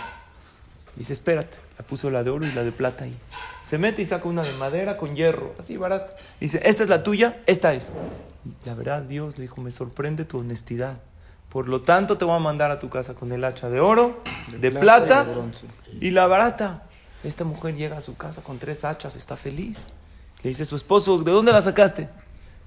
Dice, 0.94 1.12
espérate. 1.12 1.58
La 1.78 1.84
puso 1.84 2.10
la 2.10 2.22
de 2.22 2.30
oro 2.30 2.46
y 2.46 2.52
la 2.52 2.62
de 2.62 2.72
plata 2.72 3.04
ahí. 3.04 3.16
Se 3.64 3.78
mete 3.78 4.02
y 4.02 4.06
saca 4.06 4.28
una 4.28 4.42
de 4.42 4.52
madera 4.54 4.96
con 4.96 5.16
hierro, 5.16 5.54
así 5.58 5.76
barata. 5.76 6.14
Dice, 6.40 6.60
¿esta 6.64 6.82
es 6.82 6.88
la 6.88 7.02
tuya? 7.02 7.42
Esta 7.46 7.74
es. 7.74 7.92
La 8.64 8.74
verdad, 8.74 9.02
Dios 9.02 9.38
le 9.38 9.42
dijo, 9.42 9.60
me 9.60 9.70
sorprende 9.70 10.24
tu 10.24 10.38
honestidad. 10.38 10.98
Por 11.48 11.68
lo 11.68 11.82
tanto, 11.82 12.18
te 12.18 12.24
voy 12.24 12.36
a 12.36 12.40
mandar 12.40 12.70
a 12.70 12.80
tu 12.80 12.88
casa 12.88 13.14
con 13.14 13.32
el 13.32 13.44
hacha 13.44 13.70
de 13.70 13.80
oro, 13.80 14.22
de, 14.60 14.70
plata, 14.70 15.26
y 16.00 16.10
la 16.10 16.26
barata. 16.26 16.82
Esta 17.24 17.44
mujer 17.44 17.74
llega 17.74 17.96
a 17.96 18.02
su 18.02 18.16
casa 18.16 18.42
con 18.42 18.58
tres 18.58 18.84
hachas, 18.84 19.16
está 19.16 19.36
feliz. 19.36 19.78
Le 20.42 20.50
dice 20.50 20.64
su 20.64 20.76
esposo, 20.76 21.18
¿de 21.18 21.32
dónde 21.32 21.52
la 21.52 21.62
sacaste? 21.62 22.02
Le 22.02 22.10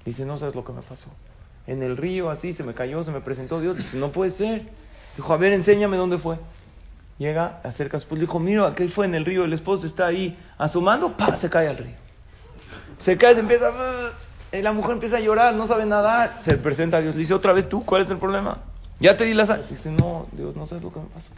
dice, 0.04 0.24
no 0.24 0.36
sabes 0.36 0.54
lo 0.54 0.64
que 0.64 0.72
me 0.72 0.82
pasó. 0.82 1.10
En 1.66 1.82
el 1.82 1.96
río, 1.96 2.30
así, 2.30 2.52
se 2.52 2.64
me 2.64 2.74
cayó, 2.74 3.02
se 3.02 3.10
me 3.10 3.20
presentó 3.20 3.60
Dios. 3.60 3.76
Dice, 3.76 3.96
no 3.96 4.10
puede 4.10 4.30
ser. 4.30 4.68
Dijo, 5.16 5.32
a 5.32 5.36
ver, 5.36 5.52
enséñame 5.52 5.96
dónde 5.96 6.18
fue. 6.18 6.38
Llega, 7.18 7.60
acerca 7.64 7.98
a 7.98 8.00
su 8.00 8.04
esposo, 8.04 8.20
dijo, 8.20 8.40
mira, 8.40 8.74
¿qué 8.74 8.88
fue 8.88 9.06
en 9.06 9.14
el 9.14 9.26
río? 9.26 9.44
El 9.44 9.52
esposo 9.52 9.86
está 9.86 10.06
ahí 10.06 10.38
asomando, 10.56 11.16
¡pa! 11.16 11.36
Se 11.36 11.50
cae 11.50 11.68
al 11.68 11.76
río. 11.76 11.94
Se 12.96 13.16
cae, 13.18 13.34
se 13.34 13.40
empieza, 13.40 13.70
la 14.52 14.72
mujer 14.72 14.92
empieza 14.92 15.18
a 15.18 15.20
llorar, 15.20 15.54
no 15.54 15.66
sabe 15.66 15.86
nadar. 15.86 16.36
Se 16.40 16.56
presenta 16.56 16.98
a 16.98 17.00
Dios, 17.00 17.14
le 17.14 17.20
dice, 17.20 17.34
otra 17.34 17.52
vez 17.52 17.68
tú, 17.68 17.84
¿cuál 17.84 18.02
es 18.02 18.10
el 18.10 18.18
problema? 18.18 18.58
Ya 18.98 19.16
te 19.16 19.24
di 19.24 19.34
la 19.34 19.46
sal. 19.46 19.64
Dice, 19.70 19.90
no, 19.90 20.26
Dios, 20.32 20.56
no 20.56 20.66
sabes 20.66 20.84
lo 20.84 20.92
que 20.92 21.00
me 21.00 21.06
pasó. 21.06 21.28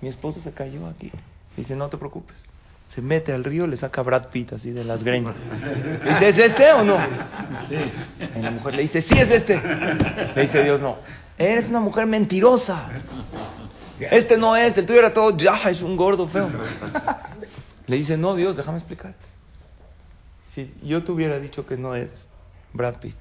Mi 0.00 0.08
esposo 0.08 0.40
se 0.40 0.52
cayó 0.52 0.86
aquí. 0.86 1.10
Dice, 1.56 1.76
no 1.76 1.88
te 1.88 1.96
preocupes. 1.96 2.42
Se 2.88 3.00
mete 3.02 3.32
al 3.32 3.44
río, 3.44 3.66
le 3.66 3.76
saca 3.76 4.02
Brad 4.02 4.26
Pitt 4.28 4.54
así 4.54 4.72
de 4.72 4.82
las 4.82 5.04
greñas. 5.04 5.34
Dice, 6.04 6.28
¿es 6.28 6.38
este 6.38 6.72
o 6.72 6.82
no? 6.82 6.98
Sí. 7.62 7.76
Y 8.36 8.42
la 8.42 8.50
mujer 8.50 8.74
le 8.74 8.82
dice, 8.82 9.00
sí 9.00 9.16
es 9.16 9.30
este. 9.30 9.62
Le 10.34 10.40
dice 10.40 10.64
Dios, 10.64 10.80
no. 10.80 10.98
Eres 11.38 11.68
una 11.68 11.80
mujer 11.80 12.06
mentirosa. 12.06 12.88
Este 14.00 14.36
no 14.36 14.56
es, 14.56 14.76
el 14.76 14.86
tuyo 14.86 14.98
era 14.98 15.12
todo, 15.12 15.36
ya, 15.36 15.70
es 15.70 15.82
un 15.82 15.96
gordo 15.96 16.26
feo. 16.26 16.50
Le 17.86 17.96
dice, 17.96 18.16
no, 18.16 18.34
Dios, 18.34 18.56
déjame 18.56 18.78
explicarte. 18.78 19.24
Si 20.44 20.74
yo 20.82 21.04
te 21.04 21.12
hubiera 21.12 21.38
dicho 21.38 21.66
que 21.66 21.76
no 21.76 21.94
es 21.94 22.26
Brad 22.72 22.96
Pitt, 22.96 23.16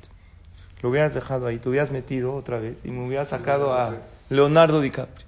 lo 0.82 0.90
hubieras 0.90 1.14
dejado 1.14 1.48
ahí, 1.48 1.58
te 1.58 1.70
hubieras 1.70 1.92
metido 1.92 2.34
otra 2.36 2.60
vez 2.60 2.80
y 2.84 2.92
me 2.92 3.06
hubieras 3.06 3.30
sacado 3.30 3.74
a 3.74 3.96
Leonardo 4.30 4.82
DiCaprio. 4.82 5.26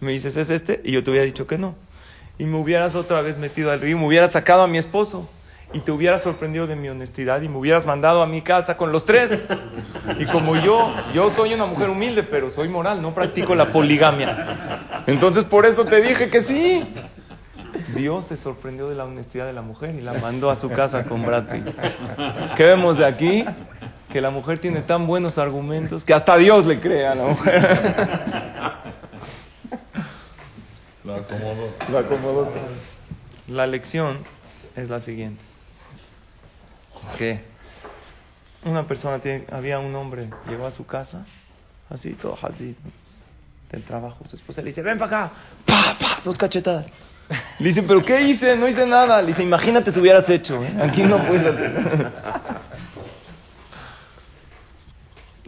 Me 0.00 0.12
dices, 0.12 0.36
¿es 0.36 0.50
este? 0.50 0.80
Y 0.84 0.92
yo 0.92 1.02
te 1.02 1.10
hubiera 1.10 1.24
dicho 1.24 1.46
que 1.46 1.58
no 1.58 1.74
y 2.38 2.44
me 2.44 2.58
hubieras 2.58 2.94
otra 2.94 3.22
vez 3.22 3.38
metido 3.38 3.70
al 3.70 3.80
río, 3.80 3.98
me 3.98 4.06
hubieras 4.06 4.32
sacado 4.32 4.62
a 4.62 4.68
mi 4.68 4.78
esposo 4.78 5.28
y 5.72 5.80
te 5.80 5.90
hubieras 5.90 6.22
sorprendido 6.22 6.66
de 6.66 6.76
mi 6.76 6.88
honestidad 6.88 7.42
y 7.42 7.48
me 7.48 7.56
hubieras 7.56 7.86
mandado 7.86 8.22
a 8.22 8.26
mi 8.26 8.42
casa 8.42 8.76
con 8.76 8.92
los 8.92 9.04
tres. 9.04 9.44
Y 10.18 10.26
como 10.26 10.56
yo, 10.56 10.94
yo 11.14 11.30
soy 11.30 11.54
una 11.54 11.66
mujer 11.66 11.90
humilde, 11.90 12.22
pero 12.22 12.50
soy 12.50 12.68
moral, 12.68 13.02
no 13.02 13.14
practico 13.14 13.54
la 13.54 13.72
poligamia. 13.72 15.02
Entonces 15.06 15.44
por 15.44 15.66
eso 15.66 15.84
te 15.84 16.00
dije 16.00 16.30
que 16.30 16.40
sí. 16.40 16.86
Dios 17.96 18.26
se 18.26 18.36
sorprendió 18.36 18.88
de 18.88 18.94
la 18.94 19.04
honestidad 19.04 19.46
de 19.46 19.52
la 19.52 19.62
mujer 19.62 19.94
y 19.94 20.00
la 20.00 20.12
mandó 20.14 20.50
a 20.50 20.56
su 20.56 20.70
casa 20.70 21.04
con 21.04 21.24
Brad 21.24 21.44
Pitt. 21.44 21.66
¿Qué 22.56 22.64
vemos 22.64 22.98
de 22.98 23.06
aquí? 23.06 23.44
Que 24.12 24.20
la 24.20 24.30
mujer 24.30 24.58
tiene 24.58 24.80
tan 24.82 25.06
buenos 25.06 25.38
argumentos 25.38 26.04
que 26.04 26.14
hasta 26.14 26.36
Dios 26.36 26.66
le 26.66 26.80
cree 26.80 27.06
a 27.06 27.14
la 27.14 27.24
mujer. 27.24 27.78
Lo 31.04 31.14
acomodó. 31.14 31.74
Lo 31.90 31.98
acomodó. 31.98 32.52
La 33.48 33.66
lección 33.66 34.18
es 34.74 34.90
la 34.90 35.00
siguiente. 35.00 35.44
Que 37.16 37.44
una 38.64 38.86
persona 38.86 39.20
tiene, 39.20 39.46
había 39.52 39.78
un 39.78 39.94
hombre, 39.94 40.28
llegó 40.48 40.66
a 40.66 40.70
su 40.70 40.84
casa, 40.84 41.24
así, 41.88 42.12
todo 42.14 42.36
así, 42.42 42.74
del 43.70 43.84
trabajo. 43.84 44.24
Su 44.28 44.36
esposa 44.36 44.62
le 44.62 44.68
dice, 44.68 44.82
ven 44.82 44.98
para 44.98 45.26
acá, 45.26 45.34
pa, 45.64 45.96
pa, 45.98 46.20
dos 46.24 46.36
cachetadas. 46.36 46.86
Le 47.58 47.68
dice, 47.68 47.82
¿pero 47.82 48.02
qué 48.02 48.22
hice? 48.22 48.56
No 48.56 48.68
hice 48.68 48.86
nada. 48.86 49.20
Le 49.20 49.28
dice, 49.28 49.42
imagínate 49.42 49.90
si 49.90 49.98
hubieras 49.98 50.28
hecho. 50.28 50.62
¿eh? 50.62 50.72
Aquí 50.82 51.02
no 51.02 51.18
puedes 51.26 51.46
hacer. 51.46 52.12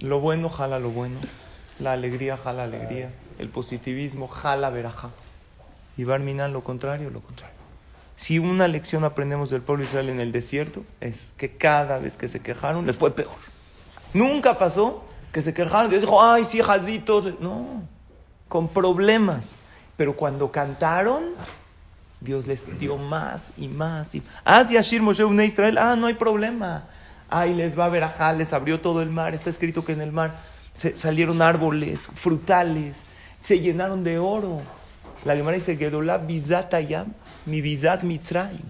lo 0.00 0.20
bueno 0.20 0.48
jala 0.48 0.78
lo 0.78 0.90
bueno. 0.90 1.18
La 1.78 1.92
alegría 1.92 2.36
jala 2.36 2.64
alegría. 2.64 3.10
El 3.38 3.48
positivismo 3.48 4.26
jala 4.26 4.70
veraja. 4.70 5.10
Y 5.96 6.04
Barminan 6.04 6.52
lo 6.52 6.62
contrario, 6.62 7.10
lo 7.10 7.20
contrario. 7.20 7.56
Si 8.16 8.38
una 8.38 8.66
lección 8.66 9.04
aprendemos 9.04 9.50
del 9.50 9.62
pueblo 9.62 9.84
Israel 9.84 10.08
en 10.08 10.20
el 10.20 10.32
desierto 10.32 10.82
es 11.00 11.32
que 11.36 11.56
cada 11.56 11.98
vez 11.98 12.16
que 12.16 12.26
se 12.26 12.40
quejaron 12.40 12.84
les 12.84 12.96
fue 12.96 13.14
peor. 13.14 13.36
Nunca 14.12 14.58
pasó 14.58 15.04
que 15.32 15.42
se 15.42 15.54
quejaron. 15.54 15.90
Dios 15.90 16.02
dijo, 16.02 16.22
ay, 16.22 16.44
sí. 16.44 16.60
No, 17.40 17.82
con 18.48 18.68
problemas. 18.68 19.52
Pero 19.96 20.16
cuando 20.16 20.50
cantaron, 20.50 21.24
Dios 22.20 22.46
les 22.46 22.78
dio 22.78 22.96
más 22.96 23.50
y 23.56 23.68
más. 23.68 24.14
Y... 24.14 24.22
Ah, 24.44 24.64
si 24.66 24.76
Ashir 24.76 25.02
Moshe 25.02 25.24
une 25.24 25.44
Israel, 25.46 25.78
ah, 25.78 25.96
no 25.96 26.06
hay 26.06 26.14
problema. 26.14 26.84
Ay, 27.30 27.54
les 27.54 27.78
va 27.78 27.84
a 27.84 27.88
ver 27.88 28.04
a 28.04 28.32
les 28.32 28.52
abrió 28.52 28.80
todo 28.80 29.02
el 29.02 29.10
mar. 29.10 29.34
Está 29.34 29.50
escrito 29.50 29.84
que 29.84 29.92
en 29.92 30.00
el 30.00 30.12
mar 30.12 30.38
se 30.72 30.96
salieron 30.96 31.42
árboles, 31.42 32.08
frutales, 32.14 32.98
se 33.40 33.60
llenaron 33.60 34.04
de 34.04 34.18
oro. 34.18 34.62
La 35.24 35.36
Gemara 35.36 35.56
dice, 35.56 35.76
Gedolá 35.76 36.18
bizatayam, 36.18 37.12
mi 37.46 37.60
bizat 37.60 38.02
mitzrayim. 38.02 38.62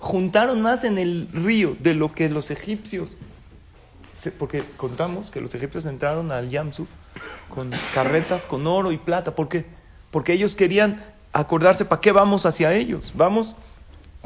Juntaron 0.00 0.60
más 0.60 0.84
en 0.84 0.98
el 0.98 1.28
río 1.32 1.76
de 1.80 1.94
lo 1.94 2.12
que 2.12 2.28
los 2.28 2.50
egipcios. 2.50 3.16
Porque 4.38 4.62
contamos 4.76 5.30
que 5.30 5.40
los 5.40 5.54
egipcios 5.54 5.86
entraron 5.86 6.32
al 6.32 6.48
Yamsuf 6.48 6.88
con 7.48 7.70
carretas 7.94 8.46
con 8.46 8.66
oro 8.66 8.92
y 8.92 8.98
plata. 8.98 9.34
¿Por 9.34 9.48
qué? 9.48 9.66
Porque 10.10 10.32
ellos 10.32 10.54
querían 10.54 11.02
acordarse 11.34 11.84
para 11.84 12.00
qué 12.00 12.12
vamos 12.12 12.46
hacia 12.46 12.72
ellos. 12.72 13.12
Vamos 13.14 13.56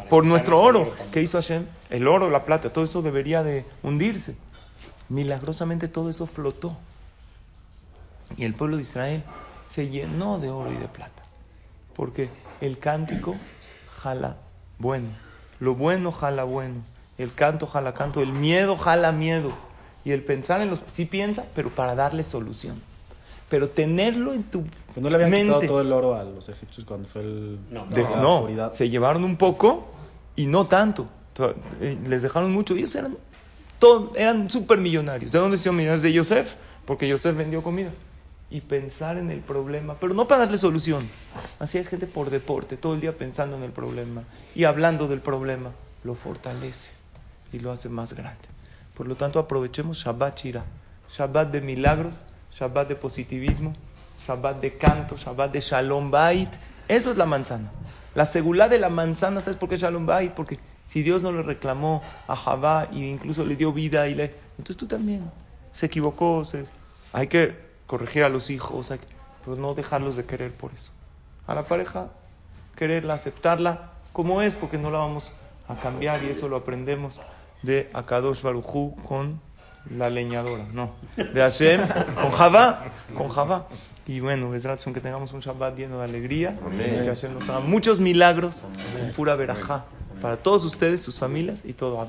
por 0.09 0.25
nuestro 0.25 0.61
oro. 0.61 0.93
¿Qué 1.11 1.23
hizo 1.23 1.39
Hashem? 1.39 1.67
El 1.91 2.07
oro, 2.07 2.31
la 2.31 2.45
plata, 2.45 2.71
todo 2.73 2.85
eso 2.85 3.03
debería 3.03 3.43
de 3.43 3.65
hundirse. 3.83 4.37
Milagrosamente 5.09 5.89
todo 5.89 6.11
eso 6.11 6.27
flotó. 6.27 6.77
Y 8.37 8.45
el 8.45 8.55
pueblo 8.55 8.77
de 8.77 8.83
Israel 8.83 9.23
se 9.65 9.89
llenó 9.89 10.39
de 10.39 10.51
oro 10.51 10.71
y 10.71 10.77
de 10.77 10.87
plata. 10.87 11.23
Porque 11.97 12.29
el 12.61 12.79
cántico 12.79 13.35
jala 13.97 14.37
bueno. 14.79 15.09
Lo 15.61 15.75
bueno 15.75 16.13
jala 16.13 16.45
bueno. 16.45 16.83
El 17.17 17.33
canto 17.33 17.67
jala 17.67 17.95
canto. 17.95 18.21
El 18.21 18.33
miedo 18.33 18.77
jala 18.77 19.13
miedo. 19.13 19.51
Y 20.05 20.13
el 20.13 20.23
pensar 20.23 20.61
en 20.61 20.71
los... 20.71 20.81
Sí 20.93 21.07
piensa, 21.07 21.47
pero 21.55 21.75
para 21.75 21.95
darle 21.95 22.23
solución. 22.23 22.81
Pero 23.49 23.69
tenerlo 23.69 24.35
en 24.35 24.45
tu 24.45 24.65
pues 24.99 24.99
no 24.99 25.11
le 25.11 25.25
habían 25.25 25.47
quitado 25.47 25.61
todo 25.61 25.81
el 25.81 25.93
oro 25.93 26.15
a 26.15 26.25
los 26.25 26.49
egipcios 26.49 26.85
cuando 26.87 27.09
fue 27.09 27.23
el... 27.23 27.59
No, 27.71 27.87
no 27.87 28.73
se 28.73 28.91
llevaron 28.91 29.25
un 29.25 29.37
poco 29.37 29.89
y 30.37 30.47
no 30.47 30.67
tanto. 30.67 31.09
Eh, 31.81 31.97
les 32.07 32.23
dejaron 32.23 32.53
mucho. 32.53 32.75
Ellos 32.75 32.95
eran, 32.95 33.17
todo, 33.79 34.13
eran 34.17 34.51
súper 34.51 34.79
millonarios. 34.79 35.31
¿De 35.31 35.39
dónde 35.39 35.57
se 35.57 35.71
millonarios? 35.71 36.03
De 36.03 36.13
Yosef, 36.13 36.55
porque 36.85 37.09
Yosef 37.09 37.37
vendió 37.37 37.63
comida 37.63 37.91
y 38.51 38.61
pensar 38.63 39.19
en 39.19 39.31
el 39.31 39.41
problema, 39.41 39.97
pero 40.01 40.15
no 40.15 40.27
para 40.27 40.45
darle 40.45 40.59
solución. 40.59 41.09
Así 41.59 41.79
hay 41.79 41.85
gente 41.85 42.07
por 42.07 42.31
deporte, 42.31 42.77
todo 42.77 42.95
el 42.95 43.01
día 43.01 43.17
pensando 43.17 43.57
en 43.57 43.63
el 43.63 43.73
problema 43.73 44.25
y 44.55 44.65
hablando 44.65 45.07
del 45.07 45.21
problema, 45.21 45.71
lo 46.03 46.15
fortalece 46.15 46.93
y 47.53 47.59
lo 47.59 47.71
hace 47.73 47.89
más 47.89 48.15
grande. 48.15 48.49
Por 48.97 49.07
lo 49.07 49.17
tanto, 49.17 49.39
aprovechemos 49.39 49.99
Shabbat 49.99 50.41
Shira, 50.41 50.65
Shabbat 51.11 51.51
de 51.51 51.61
milagros, 51.61 52.25
Shabbat 52.53 52.89
de 52.89 52.97
positivismo, 52.97 53.75
Shabbat 54.27 54.61
de 54.61 54.77
canto, 54.77 55.17
Shabbat 55.17 55.53
de 55.53 55.61
Shalom 55.61 56.11
Bait. 56.11 56.51
Eso 56.89 57.11
es 57.11 57.19
la 57.19 57.27
manzana. 57.27 57.71
La 58.15 58.25
seguridad 58.25 58.71
de 58.71 58.79
la 58.79 58.89
manzana, 58.89 59.41
¿sabes 59.41 59.57
por 59.57 59.69
qué 59.69 59.77
Shalom 59.77 60.07
Bait? 60.07 60.33
Porque 60.33 60.59
si 60.85 61.03
Dios 61.03 61.23
no 61.23 61.33
le 61.33 61.43
reclamó 61.43 62.03
a 62.27 62.35
Javá 62.35 62.89
e 62.93 62.99
incluso 62.99 63.45
le 63.45 63.57
dio 63.57 63.73
vida, 63.73 64.09
y 64.09 64.15
le... 64.15 64.35
entonces 64.53 64.77
tú 64.77 64.87
también. 64.87 65.31
Se 65.73 65.87
equivocó, 65.87 66.43
hay 67.13 67.27
que 67.27 67.57
corregir 67.87 68.25
a 68.25 68.29
los 68.29 68.51
hijos, 68.51 68.93
pero 69.45 69.57
no 69.57 69.75
dejarlos 69.75 70.17
de 70.17 70.25
querer 70.25 70.53
por 70.53 70.73
eso. 70.73 70.93
A 71.47 71.55
la 71.55 71.65
pareja, 71.65 72.09
quererla, 72.75 73.15
aceptarla 73.15 73.93
como 74.13 74.43
es, 74.43 74.55
porque 74.55 74.79
no 74.79 74.91
la 74.91 74.99
vamos 74.99 75.33
a 75.69 75.77
cambiar 75.77 76.23
y 76.25 76.29
eso 76.29 76.49
lo 76.49 76.57
aprendemos 76.57 77.21
de 77.63 77.91
Akadosh 77.93 78.43
Barujú 78.43 78.97
con 79.07 79.41
la 79.97 80.11
leñadora, 80.11 80.65
no, 80.73 80.93
de 81.17 81.41
Hashem 81.41 81.81
con 82.15 82.31
Javá, 82.31 82.85
con 83.17 83.29
Javá. 83.29 83.67
Y 84.07 84.21
bueno, 84.21 84.55
es 84.55 84.65
razón 84.65 84.95
que 84.95 85.01
tengamos 85.01 85.33
un 85.35 85.41
Shabbat 85.41 85.77
lleno 85.77 85.99
de 85.99 86.05
alegría, 86.05 86.57
que 86.77 87.05
Hashem 87.07 87.35
nos 87.35 87.49
haga 87.49 87.61
muchos 87.61 88.01
milagros, 88.01 88.65
pura 89.15 89.37
verajá 89.37 89.85
para 90.21 90.37
todos 90.37 90.65
ustedes, 90.65 91.01
sus 91.01 91.19
familias 91.19 91.63
y 91.65 91.73
todo 91.73 92.01
a 92.01 92.07